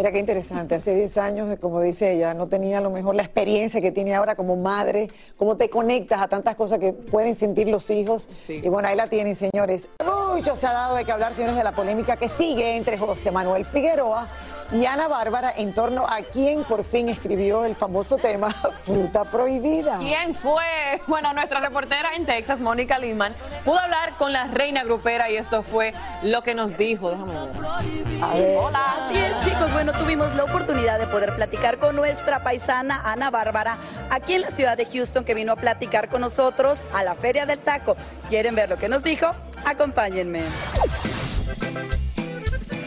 Mira 0.00 0.12
qué 0.12 0.18
interesante, 0.18 0.76
hace 0.76 0.94
10 0.94 1.18
años, 1.18 1.58
como 1.60 1.82
dice 1.82 2.14
ella, 2.14 2.32
no 2.32 2.48
tenía 2.48 2.78
a 2.78 2.80
lo 2.80 2.88
mejor 2.88 3.14
la 3.14 3.22
experiencia 3.22 3.82
que 3.82 3.92
tiene 3.92 4.14
ahora 4.14 4.34
como 4.34 4.56
madre, 4.56 5.10
cómo 5.36 5.58
te 5.58 5.68
conectas 5.68 6.22
a 6.22 6.26
tantas 6.26 6.54
cosas 6.54 6.78
que 6.78 6.94
pueden 6.94 7.36
sentir 7.36 7.68
los 7.68 7.90
hijos. 7.90 8.30
Y 8.48 8.66
bueno, 8.70 8.88
ahí 8.88 8.96
la 8.96 9.08
tienen, 9.08 9.34
señores. 9.34 9.90
Mucho 10.02 10.54
se 10.54 10.66
ha 10.66 10.72
dado 10.72 10.96
de 10.96 11.04
que 11.04 11.12
hablar, 11.12 11.34
señores, 11.34 11.54
de 11.54 11.64
la 11.64 11.72
polémica 11.72 12.16
que 12.16 12.30
sigue 12.30 12.76
entre 12.76 12.96
José 12.96 13.30
Manuel 13.30 13.66
Figueroa 13.66 14.26
y 14.72 14.86
Ana 14.86 15.08
Bárbara 15.08 15.52
en 15.56 15.74
torno 15.74 16.06
a 16.06 16.22
quién 16.22 16.64
por 16.64 16.84
fin 16.84 17.08
escribió 17.08 17.64
el 17.64 17.74
famoso 17.74 18.16
tema 18.16 18.54
Fruta 18.84 19.24
Prohibida. 19.24 19.98
¿Quién 19.98 20.34
fue? 20.34 21.02
Bueno, 21.08 21.32
nuestra 21.32 21.60
reportera 21.60 22.10
en 22.16 22.24
Texas, 22.24 22.60
Mónica 22.60 22.98
Lehman, 22.98 23.34
pudo 23.64 23.78
hablar 23.78 24.16
con 24.16 24.32
la 24.32 24.46
reina 24.46 24.84
grupera 24.84 25.28
y 25.28 25.36
esto 25.36 25.62
fue 25.62 25.92
lo 26.22 26.42
que 26.42 26.54
nos 26.54 26.78
dijo. 26.78 27.10
Déjame 27.10 27.32
ver. 27.34 28.56
Hola. 28.56 29.08
Así 29.08 29.18
es, 29.18 29.40
chicos. 29.44 29.72
Bueno, 29.72 29.89
tuvimos 29.92 30.34
la 30.34 30.44
oportunidad 30.44 30.98
de 30.98 31.06
poder 31.06 31.34
platicar 31.34 31.78
con 31.78 31.96
nuestra 31.96 32.42
paisana 32.42 33.00
Ana 33.04 33.30
Bárbara 33.30 33.78
aquí 34.10 34.34
en 34.34 34.42
la 34.42 34.50
ciudad 34.50 34.76
de 34.76 34.86
Houston 34.86 35.24
que 35.24 35.34
vino 35.34 35.52
a 35.52 35.56
platicar 35.56 36.08
con 36.08 36.20
nosotros 36.20 36.80
a 36.94 37.02
la 37.02 37.14
Feria 37.14 37.46
del 37.46 37.58
Taco. 37.58 37.96
¿Quieren 38.28 38.54
ver 38.54 38.68
lo 38.68 38.78
que 38.78 38.88
nos 38.88 39.02
dijo? 39.02 39.26
Acompáñenme. 39.64 40.42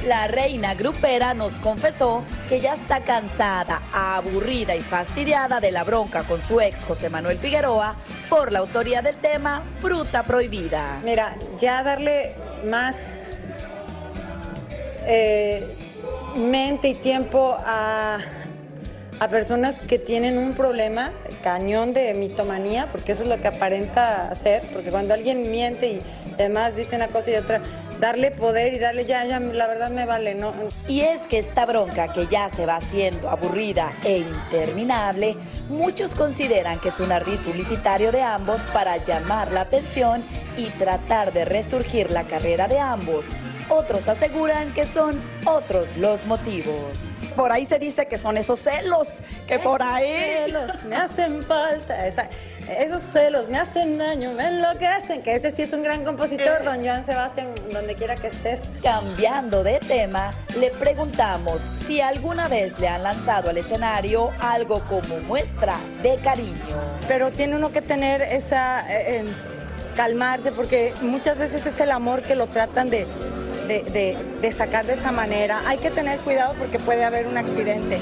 La 0.06 0.28
reina 0.28 0.74
grupera 0.74 1.34
nos 1.34 1.60
confesó 1.60 2.24
que 2.50 2.60
ya 2.60 2.74
está 2.74 3.04
cansada, 3.04 3.82
aburrida 3.94 4.76
y 4.76 4.82
fastidiada 4.82 5.62
de 5.62 5.72
la 5.72 5.84
bronca 5.84 6.24
con 6.24 6.42
su 6.42 6.60
ex 6.60 6.84
José 6.84 7.10
Manuel 7.10 7.39
Figueroa 7.39 7.96
por 8.30 8.52
la 8.52 8.60
autoría 8.60 9.02
del 9.02 9.16
tema 9.16 9.63
Fruta 9.82 10.24
Prohibida. 10.24 11.00
Mira, 11.04 11.36
ya 11.58 11.84
darle 11.84 12.36
más 12.66 13.13
eh, 15.06 15.83
mente 16.36 16.89
y 16.89 16.93
tiempo 16.93 17.56
a, 17.60 18.19
a 19.19 19.28
personas 19.28 19.80
que 19.80 20.00
tienen 20.00 20.38
un 20.38 20.54
problema 20.54 21.12
cañón 21.43 21.93
de 21.93 22.13
mitomanía, 22.13 22.88
porque 22.91 23.12
eso 23.12 23.24
es 23.24 23.30
lo 23.30 23.39
que 23.39 23.48
aparenta 23.48 24.30
hacer, 24.30 24.63
porque 24.74 24.89
cuando 24.89 25.13
alguien 25.13 25.52
miente 25.52 25.88
y 25.88 26.02
además 26.34 26.76
dice 26.76 26.96
una 26.96 27.08
cosa 27.08 27.32
y 27.32 27.36
otra, 27.36 27.62
darle 28.00 28.32
poder 28.32 28.74
y 28.74 28.80
darle 28.80 29.06
ya, 29.06 29.24
ya, 29.26 29.39
la 29.39 29.67
verdad 29.67 29.91
me 29.91 30.06
vale, 30.06 30.36
¿no? 30.36 30.54
Y 30.88 31.02
es 31.02 31.22
que 31.22 31.39
esta 31.39 31.65
bronca 31.65 32.12
que 32.12 32.28
ya 32.28 32.50
se 32.50 32.65
va 32.65 32.78
haciendo 32.78 33.30
aburrida 33.30 33.93
e 34.04 34.17
interminable, 34.17 35.38
muchos 35.69 36.15
consideran 36.15 36.80
que 36.80 36.89
es 36.89 37.00
un 37.00 37.12
ardid 37.12 37.39
publicitario 37.39 38.12
de 38.12 38.22
ambos 38.22 38.62
para 38.74 38.98
llamar 38.98 39.52
la 39.52 39.62
atención 39.62 40.24
y 40.58 40.65
tratar 40.72 41.34
de 41.34 41.46
resurgir 41.46 42.12
la 42.12 42.24
carrera 42.24 42.67
de 42.67 42.80
ambos. 42.80 43.28
Otros 43.73 44.07
aseguran 44.07 44.71
que 44.73 44.86
son 44.86 45.19
otros 45.45 45.97
los 45.97 46.27
motivos. 46.27 47.23
Por 47.36 47.51
ahí 47.51 47.65
se 47.65 47.79
dice 47.79 48.05
que 48.07 48.19
son 48.19 48.38
esos 48.38 48.59
celos, 48.59 49.07
que 49.47 49.57
por 49.57 49.81
ahí... 49.81 50.13
Celos, 50.45 50.83
me 50.83 50.95
hacen 50.95 51.41
falta. 51.43 52.05
esa- 52.05 52.29
esos 52.77 53.01
celos 53.01 53.49
me 53.49 53.57
hacen 53.57 53.97
daño, 53.97 54.31
me 54.33 54.47
enloquecen. 54.47 55.23
Que 55.23 55.33
ese 55.33 55.51
sí 55.51 55.63
es 55.63 55.73
un 55.73 55.81
gran 55.81 56.03
compositor, 56.05 56.63
don 56.63 56.86
Joan 56.86 57.03
Sebastián, 57.03 57.47
donde 57.73 57.95
quiera 57.95 58.15
que 58.15 58.27
estés. 58.27 58.59
Cambiando 58.83 59.63
de 59.63 59.79
tema, 59.79 60.36
le 60.59 60.69
preguntamos 60.69 61.59
si 61.88 61.99
alguna 61.99 62.47
vez 62.47 62.77
le 62.79 62.88
han 62.88 63.01
lanzado 63.01 63.49
al 63.49 63.57
escenario 63.57 64.29
algo 64.39 64.81
como 64.86 65.17
muestra 65.21 65.77
de 66.03 66.15
cariño. 66.17 66.53
Pero 67.07 67.31
tiene 67.31 67.55
uno 67.55 67.71
que 67.71 67.81
tener 67.81 68.21
esa. 68.21 68.86
eh, 68.93 69.17
eh, 69.21 69.25
calmarte, 69.95 70.51
porque 70.51 70.91
muchas 71.01 71.38
veces 71.38 71.67
es 71.67 71.79
el 71.79 71.91
amor 71.91 72.23
que 72.23 72.33
lo 72.36 72.47
tratan 72.47 72.89
de, 72.89 73.05
de- 73.67 73.84
de- 73.84 74.17
de 74.41 74.52
sacar 74.52 74.86
de 74.86 74.93
esa 74.93 75.12
manera. 75.12 75.62
Hay 75.67 75.78
que 75.78 75.91
tener 75.91 76.19
cuidado 76.19 76.54
porque 76.58 76.80
puede 76.80 77.04
haber 77.04 77.28
un 77.28 77.38
accidente. 77.38 77.99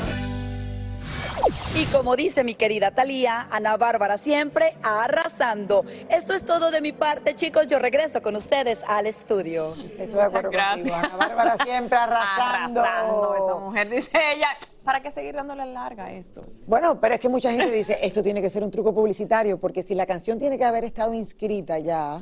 Y 1.73 1.85
como 1.85 2.15
dice 2.17 2.43
mi 2.43 2.53
querida 2.53 2.91
Talía, 2.91 3.47
Ana 3.49 3.77
Bárbara 3.77 4.17
siempre 4.17 4.75
arrasando. 4.83 5.85
Esto 6.09 6.33
es 6.33 6.43
todo 6.45 6.69
de 6.69 6.81
mi 6.81 6.91
parte, 6.91 7.33
chicos. 7.33 7.67
Yo 7.67 7.79
regreso 7.79 8.21
con 8.21 8.35
ustedes 8.35 8.81
al 8.87 9.07
estudio. 9.07 9.73
Estoy 9.97 10.07
de 10.07 10.21
acuerdo 10.21 10.51
contigo, 10.51 10.95
Ana 10.95 11.15
Bárbara 11.15 11.55
siempre 11.63 11.97
arrasando. 11.97 12.81
Arrasando, 12.81 13.35
esa 13.35 13.55
mujer, 13.59 13.89
dice 13.89 14.11
ella. 14.35 14.47
¿Para 14.83 15.01
qué 15.01 15.11
seguir 15.11 15.33
dándole 15.35 15.65
larga 15.67 16.05
a 16.05 16.11
esto? 16.11 16.41
Bueno, 16.67 16.99
pero 16.99 17.15
es 17.15 17.21
que 17.21 17.29
mucha 17.29 17.51
gente 17.51 17.71
dice, 17.71 17.99
esto 18.01 18.21
tiene 18.21 18.41
que 18.41 18.49
ser 18.49 18.63
un 18.63 18.71
truco 18.71 18.93
publicitario, 18.93 19.59
porque 19.59 19.83
si 19.83 19.95
la 19.95 20.05
canción 20.05 20.37
tiene 20.39 20.57
que 20.57 20.65
haber 20.65 20.83
estado 20.83 21.13
inscrita 21.13 21.77
ya 21.79 22.19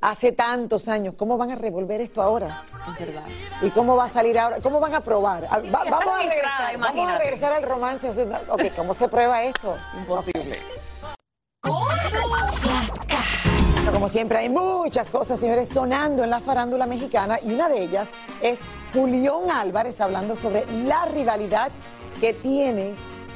hace 0.00 0.32
tantos 0.32 0.88
años, 0.88 1.14
¿cómo 1.16 1.36
van 1.36 1.50
a 1.50 1.56
revolver 1.56 2.00
esto 2.00 2.22
ahora? 2.22 2.64
Es 2.88 2.98
verdad. 3.06 3.24
¿Y 3.62 3.70
cómo 3.70 3.96
va 3.96 4.04
a 4.04 4.08
salir 4.08 4.38
ahora? 4.38 4.60
¿Cómo 4.60 4.80
van 4.80 4.94
a 4.94 5.00
probar? 5.00 5.44
Va- 5.44 5.84
vamos, 5.90 6.14
a 6.18 6.22
regresar, 6.22 6.78
vamos 6.78 7.10
a 7.10 7.18
regresar 7.18 7.52
al 7.52 7.62
romance. 7.62 8.10
Ok, 8.48 8.62
¿cómo 8.76 8.94
se 8.94 9.08
prueba 9.08 9.42
esto? 9.42 9.76
Imposible. 9.98 10.58
Como 13.92 14.08
siempre, 14.08 14.38
hay 14.38 14.48
muchas 14.48 15.10
cosas, 15.10 15.38
señores, 15.38 15.68
sonando 15.68 16.24
en 16.24 16.30
la 16.30 16.40
farándula 16.40 16.86
mexicana 16.86 17.38
y 17.42 17.52
una 17.52 17.68
de 17.68 17.82
ellas 17.82 18.08
es 18.40 18.58
Julián 18.94 19.50
Álvarez 19.52 20.00
hablando 20.00 20.36
sobre 20.36 20.64
la 20.84 21.04
rivalidad 21.06 21.70
que 22.20 22.32
tiene 22.32 22.94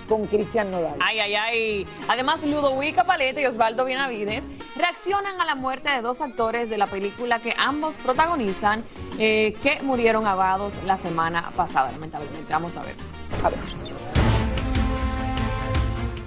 con 0.08 0.26
Cristian 0.26 0.70
Nodal. 0.70 0.96
Ay, 1.00 1.20
ay, 1.20 1.34
ay. 1.34 1.86
Además, 2.08 2.42
Ludovica 2.42 3.04
Paleta 3.04 3.40
y 3.40 3.46
Osvaldo 3.46 3.84
Benavides 3.84 4.44
reaccionan 4.76 5.40
a 5.40 5.44
la 5.44 5.54
muerte 5.54 5.90
de 5.90 6.02
dos 6.02 6.20
actores 6.20 6.70
de 6.70 6.78
la 6.78 6.86
película 6.86 7.38
que 7.38 7.54
ambos 7.56 7.96
protagonizan, 7.96 8.84
eh, 9.18 9.54
que 9.62 9.80
murieron 9.82 10.26
ahogados 10.26 10.74
la 10.84 10.96
semana 10.96 11.50
pasada, 11.56 11.90
lamentablemente. 11.92 12.52
Vamos 12.52 12.76
a 12.76 12.82
ver. 12.82 12.94
A 13.42 13.50
ver. 13.50 13.84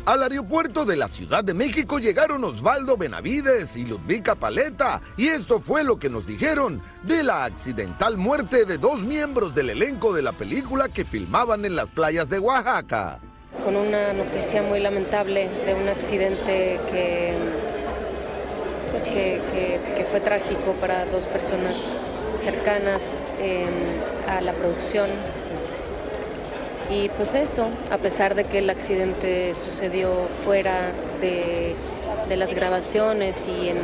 Al 0.08 0.24
aeropuerto 0.24 0.86
de 0.86 0.96
la 0.96 1.10
Ciudad 1.10 1.44
de 1.44 1.54
México 1.54 2.00
llegaron 2.00 2.42
Osvaldo 2.46 2.96
Benavides 2.96 3.76
y 3.76 3.84
Ludvica 3.84 4.36
Paleta, 4.36 5.02
y 5.18 5.28
esto 5.28 5.60
fue 5.60 5.84
lo 5.84 6.00
que 6.00 6.10
nos 6.10 6.26
dijeron 6.26 6.82
de 7.04 7.24
la 7.24 7.44
accidental 7.44 8.16
muerte 8.16 8.64
de 8.64 8.78
dos 8.78 9.02
miembros 9.02 9.54
del 9.54 9.70
elenco 9.70 10.14
de 10.14 10.22
la 10.22 10.32
película 10.32 10.88
que 10.88 11.04
filmaban 11.04 11.66
en 11.66 11.76
las 11.76 11.90
playas 11.90 12.30
de 12.30 12.40
Oaxaca. 12.40 13.20
Con 13.68 13.76
una 13.76 14.14
noticia 14.14 14.62
muy 14.62 14.80
lamentable 14.80 15.50
de 15.66 15.74
un 15.74 15.90
accidente 15.90 16.80
que, 16.90 17.34
pues 18.92 19.04
que, 19.10 19.42
que- 19.94 20.06
fue 20.10 20.22
trágico 20.22 20.72
para 20.80 21.04
dos 21.08 21.26
personas 21.26 21.98
cercanas 22.34 23.28
eh, 23.42 23.66
a 24.26 24.40
la 24.40 24.54
producción. 24.54 25.10
Y 26.90 27.10
pues 27.10 27.34
eso, 27.34 27.68
a 27.92 27.98
pesar 27.98 28.36
de 28.36 28.46
que 28.46 28.60
el 28.60 28.70
accidente 28.70 29.54
sucedió 29.54 30.14
fuera 30.46 30.94
de, 31.20 31.76
de 32.30 32.38
las 32.38 32.54
grabaciones 32.54 33.50
y 33.50 33.68
en, 33.68 33.80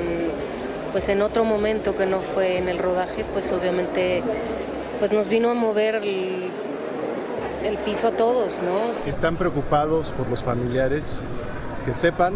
pues 0.93 1.09
en 1.09 1.21
otro 1.21 1.43
momento 1.43 1.93
que 1.97 2.05
no 2.05 2.19
fue 2.19 2.57
en 2.57 2.69
el 2.69 2.77
rodaje, 2.77 3.25
pues 3.33 3.51
obviamente 3.51 4.23
pues 4.99 5.11
nos 5.11 5.27
vino 5.27 5.49
a 5.49 5.53
mover 5.53 5.99
el 7.63 7.78
piso 7.80 8.08
a 8.08 8.12
todos, 8.12 8.62
¿no? 8.62 8.93
Si 8.93 9.10
están 9.10 9.38
preocupados 9.38 10.12
por 10.12 10.28
los 10.30 10.43
familiares, 10.43 11.06
que 11.86 11.93
sepan 11.93 12.36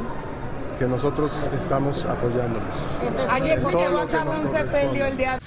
que 0.80 0.86
nosotros 0.86 1.50
estamos 1.56 2.06
apoyándolos. 2.06 2.76
Ayer 3.30 3.64
se 3.64 3.72
llevó 3.72 4.00
a 4.00 4.08
cabo 4.08 4.32
un 4.32 4.52
sepelio 4.52 5.06
el 5.06 5.18
día 5.18 5.38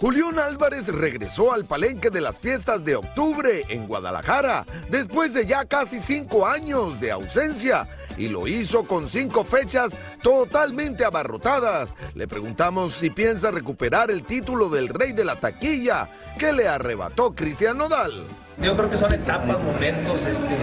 Julián 0.00 0.38
Álvarez 0.38 0.88
regresó 0.88 1.52
al 1.52 1.66
palenque 1.66 2.08
de 2.08 2.22
las 2.22 2.38
fiestas 2.38 2.82
de 2.86 2.96
octubre 2.96 3.64
en 3.68 3.86
Guadalajara 3.86 4.64
después 4.88 5.34
de 5.34 5.44
ya 5.44 5.66
casi 5.66 6.00
cinco 6.00 6.46
años 6.46 6.98
de 7.00 7.10
ausencia 7.10 7.86
y 8.16 8.28
lo 8.28 8.46
hizo 8.46 8.84
con 8.84 9.10
cinco 9.10 9.44
fechas 9.44 9.92
totalmente 10.22 11.04
abarrotadas. 11.04 11.90
Le 12.14 12.26
preguntamos 12.26 12.94
si 12.94 13.10
piensa 13.10 13.50
recuperar 13.50 14.10
el 14.10 14.22
título 14.22 14.70
del 14.70 14.88
rey 14.88 15.12
de 15.12 15.26
la 15.26 15.36
taquilla 15.36 16.08
que 16.38 16.54
le 16.54 16.66
arrebató 16.66 17.34
Cristian 17.34 17.76
Nodal. 17.76 18.24
Yo 18.62 18.76
creo 18.76 18.90
que 18.90 18.98
son 18.98 19.12
etapas, 19.12 19.58
momentos, 19.62 20.26
este, 20.26 20.56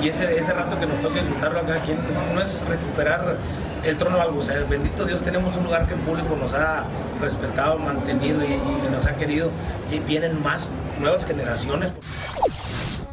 y 0.00 0.08
ese, 0.08 0.38
ese 0.38 0.52
rato 0.52 0.78
que 0.78 0.86
nos 0.86 1.00
toca 1.00 1.16
disfrutarlo 1.16 1.60
a 1.60 1.62
cada 1.62 1.80
quien 1.80 1.98
no 2.32 2.40
es 2.40 2.62
recuperar 2.68 3.36
el 3.84 3.96
trono 3.96 4.20
algo. 4.20 4.38
O 4.38 4.42
sea, 4.42 4.56
bendito 4.68 5.04
Dios, 5.04 5.20
tenemos 5.22 5.56
un 5.56 5.64
lugar 5.64 5.88
que 5.88 5.94
el 5.94 6.00
público 6.00 6.36
nos 6.36 6.54
ha 6.54 6.84
respetado, 7.20 7.78
mantenido 7.78 8.42
y, 8.44 8.52
y 8.52 8.90
nos 8.90 9.04
ha 9.06 9.16
querido, 9.16 9.50
y 9.90 9.98
vienen 9.98 10.40
más 10.42 10.70
nuevas 11.00 11.26
generaciones. 11.26 11.92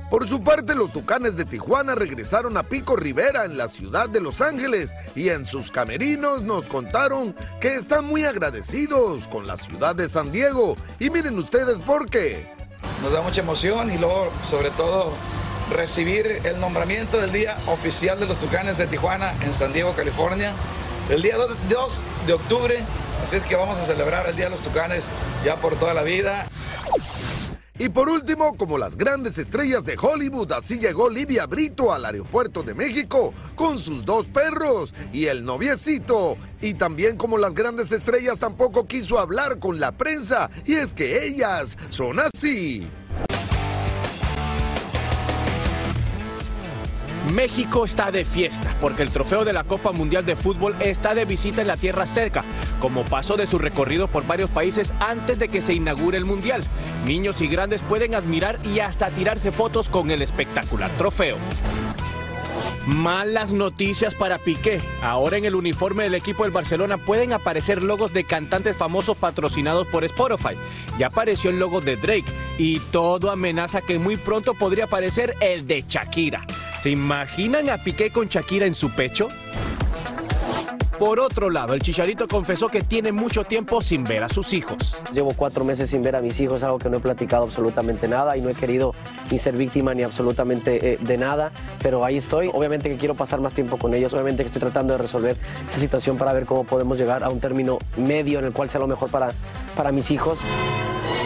Por 0.09 0.25
su 0.25 0.41
parte, 0.41 0.73
los 0.73 0.93
Tucanes 0.93 1.35
de 1.35 1.43
Tijuana 1.43 1.93
regresaron 1.93 2.55
a 2.55 2.63
Pico 2.63 2.95
Rivera 2.95 3.43
en 3.43 3.57
la 3.57 3.67
ciudad 3.67 4.07
de 4.07 4.21
Los 4.21 4.39
Ángeles 4.39 4.91
y 5.15 5.29
en 5.29 5.45
sus 5.45 5.69
camerinos 5.69 6.43
nos 6.43 6.67
contaron 6.67 7.35
que 7.59 7.75
están 7.75 8.05
muy 8.05 8.23
agradecidos 8.23 9.27
con 9.27 9.47
la 9.47 9.57
ciudad 9.57 9.95
de 9.95 10.07
San 10.07 10.31
Diego. 10.31 10.77
Y 10.99 11.09
miren 11.09 11.37
ustedes 11.37 11.79
por 11.79 12.09
qué. 12.09 12.56
Nos 13.01 13.11
da 13.11 13.21
mucha 13.21 13.41
emoción 13.41 13.93
y 13.93 13.97
luego, 13.97 14.31
sobre 14.43 14.71
todo, 14.71 15.13
recibir 15.69 16.41
el 16.43 16.59
nombramiento 16.59 17.19
del 17.19 17.31
Día 17.31 17.57
Oficial 17.67 18.19
de 18.19 18.25
los 18.25 18.39
Tucanes 18.39 18.77
de 18.77 18.87
Tijuana 18.87 19.33
en 19.41 19.53
San 19.53 19.71
Diego, 19.71 19.93
California, 19.93 20.53
el 21.09 21.21
día 21.21 21.37
2, 21.37 21.55
2 21.69 22.03
de 22.25 22.33
octubre. 22.33 22.83
Así 23.23 23.35
es 23.35 23.43
que 23.43 23.55
vamos 23.55 23.77
a 23.77 23.85
celebrar 23.85 24.27
el 24.27 24.35
Día 24.35 24.45
de 24.45 24.51
los 24.51 24.61
Tucanes 24.61 25.11
ya 25.45 25.57
por 25.57 25.75
toda 25.75 25.93
la 25.93 26.01
vida. 26.01 26.47
Y 27.79 27.89
por 27.89 28.09
último, 28.09 28.57
como 28.57 28.79
las 28.79 28.95
grandes 28.95 29.37
estrellas 29.37 29.85
de 29.85 29.97
Hollywood, 30.01 30.51
así 30.51 30.79
llegó 30.79 31.09
Livia 31.09 31.45
Brito 31.45 31.93
al 31.93 32.05
aeropuerto 32.05 32.63
de 32.63 32.73
México 32.73 33.33
con 33.55 33.79
sus 33.79 34.03
dos 34.03 34.27
perros 34.27 34.95
y 35.13 35.25
el 35.25 35.45
noviecito. 35.45 36.37
Y 36.59 36.73
también 36.73 37.17
como 37.17 37.37
las 37.37 37.53
grandes 37.53 37.91
estrellas 37.91 38.39
tampoco 38.39 38.87
quiso 38.87 39.19
hablar 39.19 39.59
con 39.59 39.79
la 39.79 39.91
prensa, 39.91 40.49
y 40.65 40.73
es 40.73 40.95
que 40.95 41.23
ellas 41.23 41.77
son 41.91 42.19
así. 42.19 42.87
México 47.33 47.85
está 47.85 48.11
de 48.11 48.25
fiesta 48.25 48.75
porque 48.79 49.03
el 49.03 49.09
trofeo 49.09 49.43
de 49.43 49.53
la 49.53 49.63
Copa 49.63 49.91
Mundial 49.91 50.25
de 50.25 50.35
Fútbol 50.35 50.75
está 50.79 51.15
de 51.15 51.25
visita 51.25 51.61
en 51.61 51.67
la 51.67 51.77
tierra 51.77 52.03
azteca, 52.03 52.43
como 52.79 53.03
paso 53.03 53.37
de 53.37 53.47
su 53.47 53.57
recorrido 53.57 54.07
por 54.07 54.25
varios 54.25 54.49
países 54.49 54.93
antes 54.99 55.39
de 55.39 55.49
que 55.49 55.61
se 55.61 55.73
inaugure 55.73 56.17
el 56.17 56.25
Mundial. 56.25 56.63
Niños 57.05 57.41
y 57.41 57.47
grandes 57.47 57.81
pueden 57.81 58.15
admirar 58.15 58.59
y 58.65 58.79
hasta 58.79 59.09
tirarse 59.09 59.51
fotos 59.51 59.89
con 59.89 60.11
el 60.11 60.21
espectacular 60.21 60.91
trofeo. 60.97 61.37
Malas 62.87 63.51
noticias 63.51 64.15
para 64.15 64.37
Piqué. 64.37 64.79
Ahora 65.01 65.35
en 65.37 65.43
el 65.43 65.55
uniforme 65.55 66.03
del 66.03 66.15
equipo 66.15 66.43
del 66.43 66.53
Barcelona 66.53 66.97
pueden 66.97 67.33
aparecer 67.33 67.83
logos 67.83 68.13
de 68.13 68.23
cantantes 68.23 68.77
famosos 68.77 69.17
patrocinados 69.17 69.87
por 69.87 70.05
Spotify. 70.05 70.55
Ya 70.97 71.07
apareció 71.07 71.49
el 71.49 71.59
logo 71.59 71.81
de 71.81 71.97
Drake 71.97 72.31
y 72.57 72.79
todo 72.79 73.29
amenaza 73.29 73.81
que 73.81 73.99
muy 73.99 74.15
pronto 74.15 74.53
podría 74.53 74.85
aparecer 74.85 75.35
el 75.41 75.67
de 75.67 75.83
Shakira. 75.85 76.41
¿Se 76.87 76.91
imaginan 76.91 77.69
a 77.69 77.77
Piqué 77.77 78.11
con 78.11 78.29
Shakira 78.29 78.65
en 78.65 78.73
su 78.73 78.89
pecho? 78.89 79.27
Por 80.97 81.19
otro 81.19 81.49
lado, 81.49 81.73
el 81.73 81.81
Chicharito 81.81 82.29
confesó 82.29 82.69
que 82.69 82.81
tiene 82.81 83.11
mucho 83.11 83.43
tiempo 83.43 83.81
sin 83.81 84.05
ver 84.05 84.23
a 84.23 84.29
sus 84.29 84.53
hijos. 84.53 84.97
Llevo 85.13 85.33
cuatro 85.33 85.65
meses 85.65 85.89
sin 85.89 86.01
ver 86.01 86.15
a 86.15 86.21
mis 86.21 86.39
hijos, 86.39 86.63
algo 86.63 86.79
que 86.79 86.89
no 86.89 86.95
he 86.95 86.99
platicado 87.01 87.43
absolutamente 87.43 88.07
nada 88.07 88.37
y 88.37 88.41
no 88.41 88.47
he 88.47 88.53
querido 88.53 88.95
ni 89.29 89.37
ser 89.37 89.57
víctima 89.57 89.93
ni 89.93 90.03
absolutamente 90.03 90.93
eh, 90.93 90.97
de 91.01 91.17
nada, 91.17 91.51
pero 91.83 92.05
ahí 92.05 92.15
estoy. 92.15 92.49
Obviamente 92.53 92.87
que 92.87 92.95
quiero 92.95 93.15
pasar 93.15 93.41
más 93.41 93.53
tiempo 93.53 93.77
con 93.77 93.93
ellos, 93.93 94.13
obviamente 94.13 94.43
que 94.43 94.47
estoy 94.47 94.61
tratando 94.61 94.93
de 94.93 94.99
resolver 94.99 95.35
esta 95.67 95.79
situación 95.79 96.17
para 96.17 96.31
ver 96.31 96.45
cómo 96.45 96.63
podemos 96.63 96.97
llegar 96.97 97.21
a 97.21 97.27
un 97.27 97.41
término 97.41 97.79
medio 97.97 98.39
en 98.39 98.45
el 98.45 98.53
cual 98.53 98.69
sea 98.69 98.79
lo 98.79 98.87
mejor 98.87 99.11
para, 99.11 99.27
para 99.75 99.91
mis 99.91 100.09
hijos. 100.09 100.39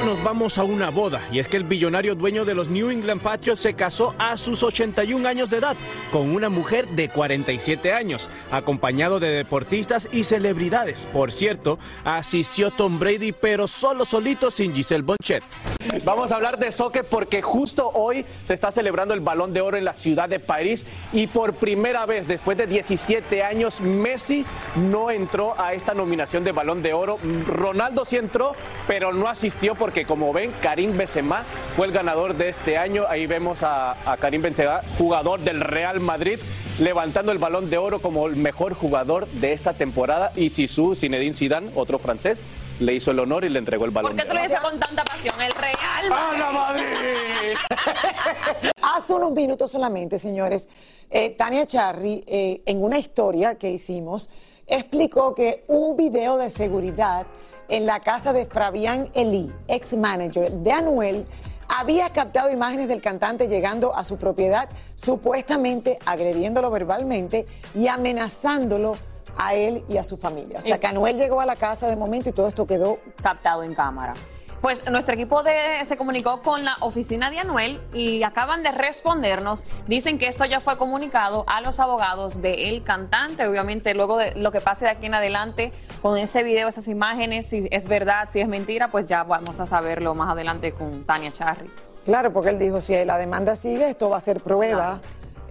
Nos 0.06 0.24
vamos 0.24 0.58
a 0.58 0.64
una 0.64 0.90
boda 0.90 1.22
y 1.32 1.38
es 1.38 1.48
que 1.48 1.58
el 1.58 1.64
billonario 1.64 2.16
dueño 2.16 2.44
de 2.44 2.56
los 2.56 2.70
New 2.70 2.90
England 2.90 3.22
Patriots 3.22 3.62
se 3.62 3.76
casó 3.76 4.16
a 4.18 4.36
sus 4.36 4.64
81 4.64 5.28
años 5.28 5.52
de 5.52 5.58
edad 5.58 5.78
con 6.12 6.32
una 6.32 6.50
mujer 6.50 6.88
de 6.88 7.10
47 7.10 7.94
años, 7.94 8.28
acompañado 8.50 9.20
de 9.20 9.30
deportistas 9.30 10.10
y 10.12 10.24
celebridades. 10.24 11.08
Por 11.14 11.32
cierto, 11.32 11.78
asistió 12.04 12.72
Tom 12.72 12.98
Brady, 12.98 13.32
pero 13.32 13.68
solo 13.68 14.06
solito 14.06 14.50
sin 14.50 14.74
Giselle 14.74 15.04
Bonchet. 15.04 15.44
Vamos 16.04 16.32
a 16.32 16.36
hablar 16.36 16.60
de 16.60 16.72
soccer 16.72 17.06
porque 17.06 17.42
justo 17.42 17.90
hoy 17.94 18.26
se 18.44 18.54
está 18.54 18.72
celebrando 18.72 19.14
el 19.14 19.20
Balón 19.20 19.54
de 19.54 19.62
Oro 19.62 19.78
en 19.78 19.86
la 19.86 19.94
ciudad 19.94 20.30
de 20.30 20.40
París 20.40 20.86
y 21.12 21.28
por 21.28 21.54
primera 21.56 22.06
vez 22.06 22.28
después 22.28 22.58
de 22.58 22.68
17 22.68 23.44
años 23.44 23.82
Messi 23.82 24.46
no 24.76 25.12
entró 25.12 25.60
a 25.60 25.74
esta 25.74 25.94
nominación 25.94 26.44
de 26.44 26.52
Balón 26.52 26.82
de 26.82 26.94
Oro. 26.94 27.18
Ronaldo 27.46 28.06
sí 28.06 28.18
entró, 28.18 28.56
pero 28.88 29.14
no 29.14 29.28
asistió 29.28 29.76
porque 29.76 30.06
como 30.06 30.34
ven 30.34 30.52
Karim 30.62 30.98
Benzema 30.98 31.44
fue 31.76 31.88
el 31.88 31.94
ganador 31.94 32.36
de 32.36 32.50
este 32.50 32.78
año. 32.78 33.06
Ahí 33.08 33.26
vemos 33.26 33.60
a, 33.62 33.96
Karim 34.20 34.42
Benzema, 34.42 34.82
jugador 34.98 35.40
del 35.40 35.62
Real 35.62 36.00
Madrid, 36.00 36.40
levantando 36.80 37.32
el 37.32 37.38
Balón 37.38 37.70
de 37.70 37.78
Oro 37.78 38.02
como 38.02 38.28
el 38.28 38.36
mejor 38.36 38.74
jugador 38.74 39.28
de 39.28 39.54
esta 39.54 39.74
temporada 39.74 40.32
y 40.36 40.50
Sisu 40.50 40.96
Zinedine 40.96 41.34
Zidane, 41.34 41.72
otro 41.76 41.98
francés, 42.00 42.40
le 42.82 42.96
hizo 42.96 43.12
el 43.12 43.20
honor 43.20 43.46
y 43.46 43.50
le 43.50 43.60
entregó 43.60 43.86
el 43.86 43.92
balón. 43.92 44.16
¿Por 44.16 44.22
qué 44.22 44.28
tú 44.28 44.36
lo 44.36 44.42
dices 44.42 44.60
con 44.60 44.80
tanta 44.80 45.04
pasión? 45.04 45.40
El 45.40 45.54
Real. 45.54 46.12
¡A 46.12 46.38
la 46.38 46.52
Madrid! 46.52 47.56
Hace 48.82 49.14
unos 49.14 49.32
minutos 49.32 49.72
solamente, 49.72 50.20
señores, 50.20 50.68
eh, 51.10 51.30
Tania 51.32 51.66
Charry, 51.66 52.24
eh, 52.28 52.62
en 52.66 52.84
una 52.84 52.98
historia 52.98 53.56
que 53.56 53.70
hicimos, 53.70 54.30
explicó 54.68 55.36
que 55.36 55.64
un 55.68 55.96
video 55.96 56.38
de 56.38 56.50
seguridad 56.50 57.28
en 57.70 57.86
la 57.86 58.00
casa 58.00 58.34
de 58.34 58.46
Fabián 58.46 59.10
Elí, 59.14 59.52
ex 59.68 59.96
manager 59.96 60.52
de 60.52 60.72
Anuel, 60.72 61.26
había 61.70 62.10
captado 62.10 62.52
imágenes 62.52 62.90
del 62.90 63.00
cantante 63.00 63.48
llegando 63.48 63.96
a 63.96 64.04
su 64.04 64.18
propiedad, 64.18 64.68
supuestamente 64.96 66.00
agrediéndolo 66.06 66.70
verbalmente 66.70 67.46
y 67.74 67.88
amenazándolo 67.88 68.98
a 69.38 69.56
él 69.56 69.84
y 69.90 69.98
a 69.98 70.04
su 70.04 70.18
familia. 70.18 70.60
O 70.60 70.62
sea, 70.62 70.80
que 70.80 70.88
Anuel 70.88 71.18
llegó 71.18 71.42
a 71.42 71.46
la 71.46 71.56
casa 71.56 71.88
de 71.88 71.96
momento 71.96 72.30
y 72.30 72.32
todo 72.32 72.48
esto 72.48 72.66
quedó 72.66 73.00
captado 73.22 73.64
en 73.64 73.74
cámara. 73.74 74.14
Pues 74.62 74.88
nuestro 74.92 75.16
equipo 75.16 75.42
de, 75.42 75.84
se 75.86 75.98
comunicó 75.98 76.44
con 76.44 76.64
la 76.64 76.76
oficina 76.82 77.32
de 77.32 77.40
Anuel 77.40 77.82
y 77.94 78.22
acaban 78.22 78.62
de 78.62 78.72
respondernos. 78.72 79.66
Dicen 79.88 80.20
que 80.20 80.28
esto 80.28 80.46
ya 80.46 80.60
fue 80.60 80.78
comunicado 80.78 81.46
a 81.48 81.62
los 81.62 81.80
abogados 81.80 82.44
del 82.44 82.84
cantante. 82.84 83.48
Obviamente, 83.48 83.96
luego 83.96 84.18
de 84.18 84.36
lo 84.36 84.52
que 84.52 84.62
pase 84.62 84.86
de 84.86 84.92
aquí 84.92 85.08
en 85.08 85.16
adelante 85.16 85.74
con 86.04 86.16
ese 86.16 86.44
video, 86.44 86.68
esas 86.68 86.88
imágenes, 86.88 87.48
si 87.48 87.68
es 87.72 87.88
verdad, 87.88 88.30
si 88.30 88.40
es 88.40 88.48
mentira, 88.48 88.90
pues 88.90 89.08
ya 89.08 89.24
vamos 89.24 89.60
a 89.60 89.66
saberlo 89.66 90.14
más 90.14 90.30
adelante 90.30 90.74
con 90.74 91.06
Tania 91.06 91.34
Charry. 91.34 91.68
Claro, 92.06 92.32
porque 92.32 92.50
él 92.52 92.60
dijo, 92.60 92.82
si 92.82 93.04
la 93.04 93.18
demanda 93.18 93.56
sigue, 93.56 93.90
esto 93.90 94.12
va 94.12 94.18
a 94.18 94.22
ser 94.22 94.42
prueba 94.42 95.02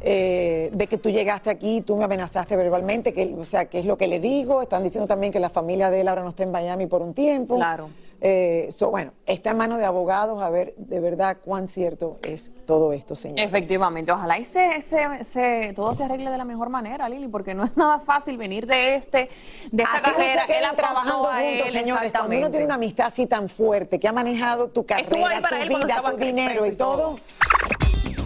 eh, 0.02 0.70
de 0.72 0.86
que 0.86 0.98
tú 0.98 1.10
llegaste 1.10 1.50
aquí, 1.50 1.80
tú 1.82 1.96
me 1.96 2.04
amenazaste 2.04 2.56
verbalmente, 2.56 3.12
que, 3.12 3.34
o 3.38 3.44
sea, 3.44 3.66
qué 3.66 3.80
es 3.80 3.84
lo 3.84 3.96
que 3.98 4.08
le 4.08 4.20
digo. 4.20 4.62
Están 4.62 4.82
diciendo 4.82 5.06
también 5.06 5.32
que 5.32 5.40
la 5.40 5.50
familia 5.50 5.90
de 5.90 6.00
él 6.02 6.08
ahora 6.08 6.22
no 6.22 6.30
está 6.30 6.42
en 6.42 6.50
Miami 6.52 6.86
por 6.86 7.02
un 7.02 7.14
tiempo. 7.14 7.56
Claro. 7.56 7.88
Eh, 8.22 8.68
so, 8.70 8.90
bueno, 8.90 9.12
está 9.24 9.52
en 9.52 9.56
manos 9.56 9.78
de 9.78 9.86
abogados 9.86 10.42
a 10.42 10.50
ver 10.50 10.74
de 10.76 11.00
verdad 11.00 11.38
cuán 11.42 11.66
cierto 11.68 12.18
es 12.28 12.50
todo 12.66 12.92
esto, 12.92 13.14
señor. 13.14 13.40
Efectivamente, 13.40 14.12
ojalá 14.12 14.38
y 14.38 14.44
se, 14.44 14.82
se- 14.82 15.24
se- 15.24 15.72
todo 15.74 15.94
se 15.94 16.04
arregle 16.04 16.30
de 16.30 16.36
la 16.36 16.44
mejor 16.44 16.68
manera, 16.68 17.08
Lili, 17.08 17.28
porque 17.28 17.54
no 17.54 17.64
es 17.64 17.74
nada 17.78 17.98
fácil 18.00 18.36
venir 18.36 18.66
de 18.66 18.94
este, 18.94 19.30
de 19.72 19.82
esta 19.84 19.94
Así 19.96 20.06
no 20.10 20.16
carrera. 20.16 20.46
se 20.46 20.52
quedan 20.52 20.70
Él 20.70 20.76
trabajando 20.76 21.14
juntos, 21.14 21.32
él, 21.42 21.62
señores. 21.70 22.12
Cuando 22.12 22.36
uno 22.36 22.50
tiene 22.50 22.66
una 22.66 22.74
amistad 22.74 23.06
así 23.06 23.24
tan 23.24 23.48
fuerte, 23.48 23.98
que 23.98 24.06
ha 24.06 24.12
manejado 24.12 24.68
tu 24.68 24.84
carrera, 24.84 25.08
tu 25.08 25.78
vida, 25.78 26.02
tu 26.10 26.16
dinero 26.18 26.66
y 26.66 26.70
y 26.70 26.72
todo. 26.72 26.96
todo. 26.96 27.89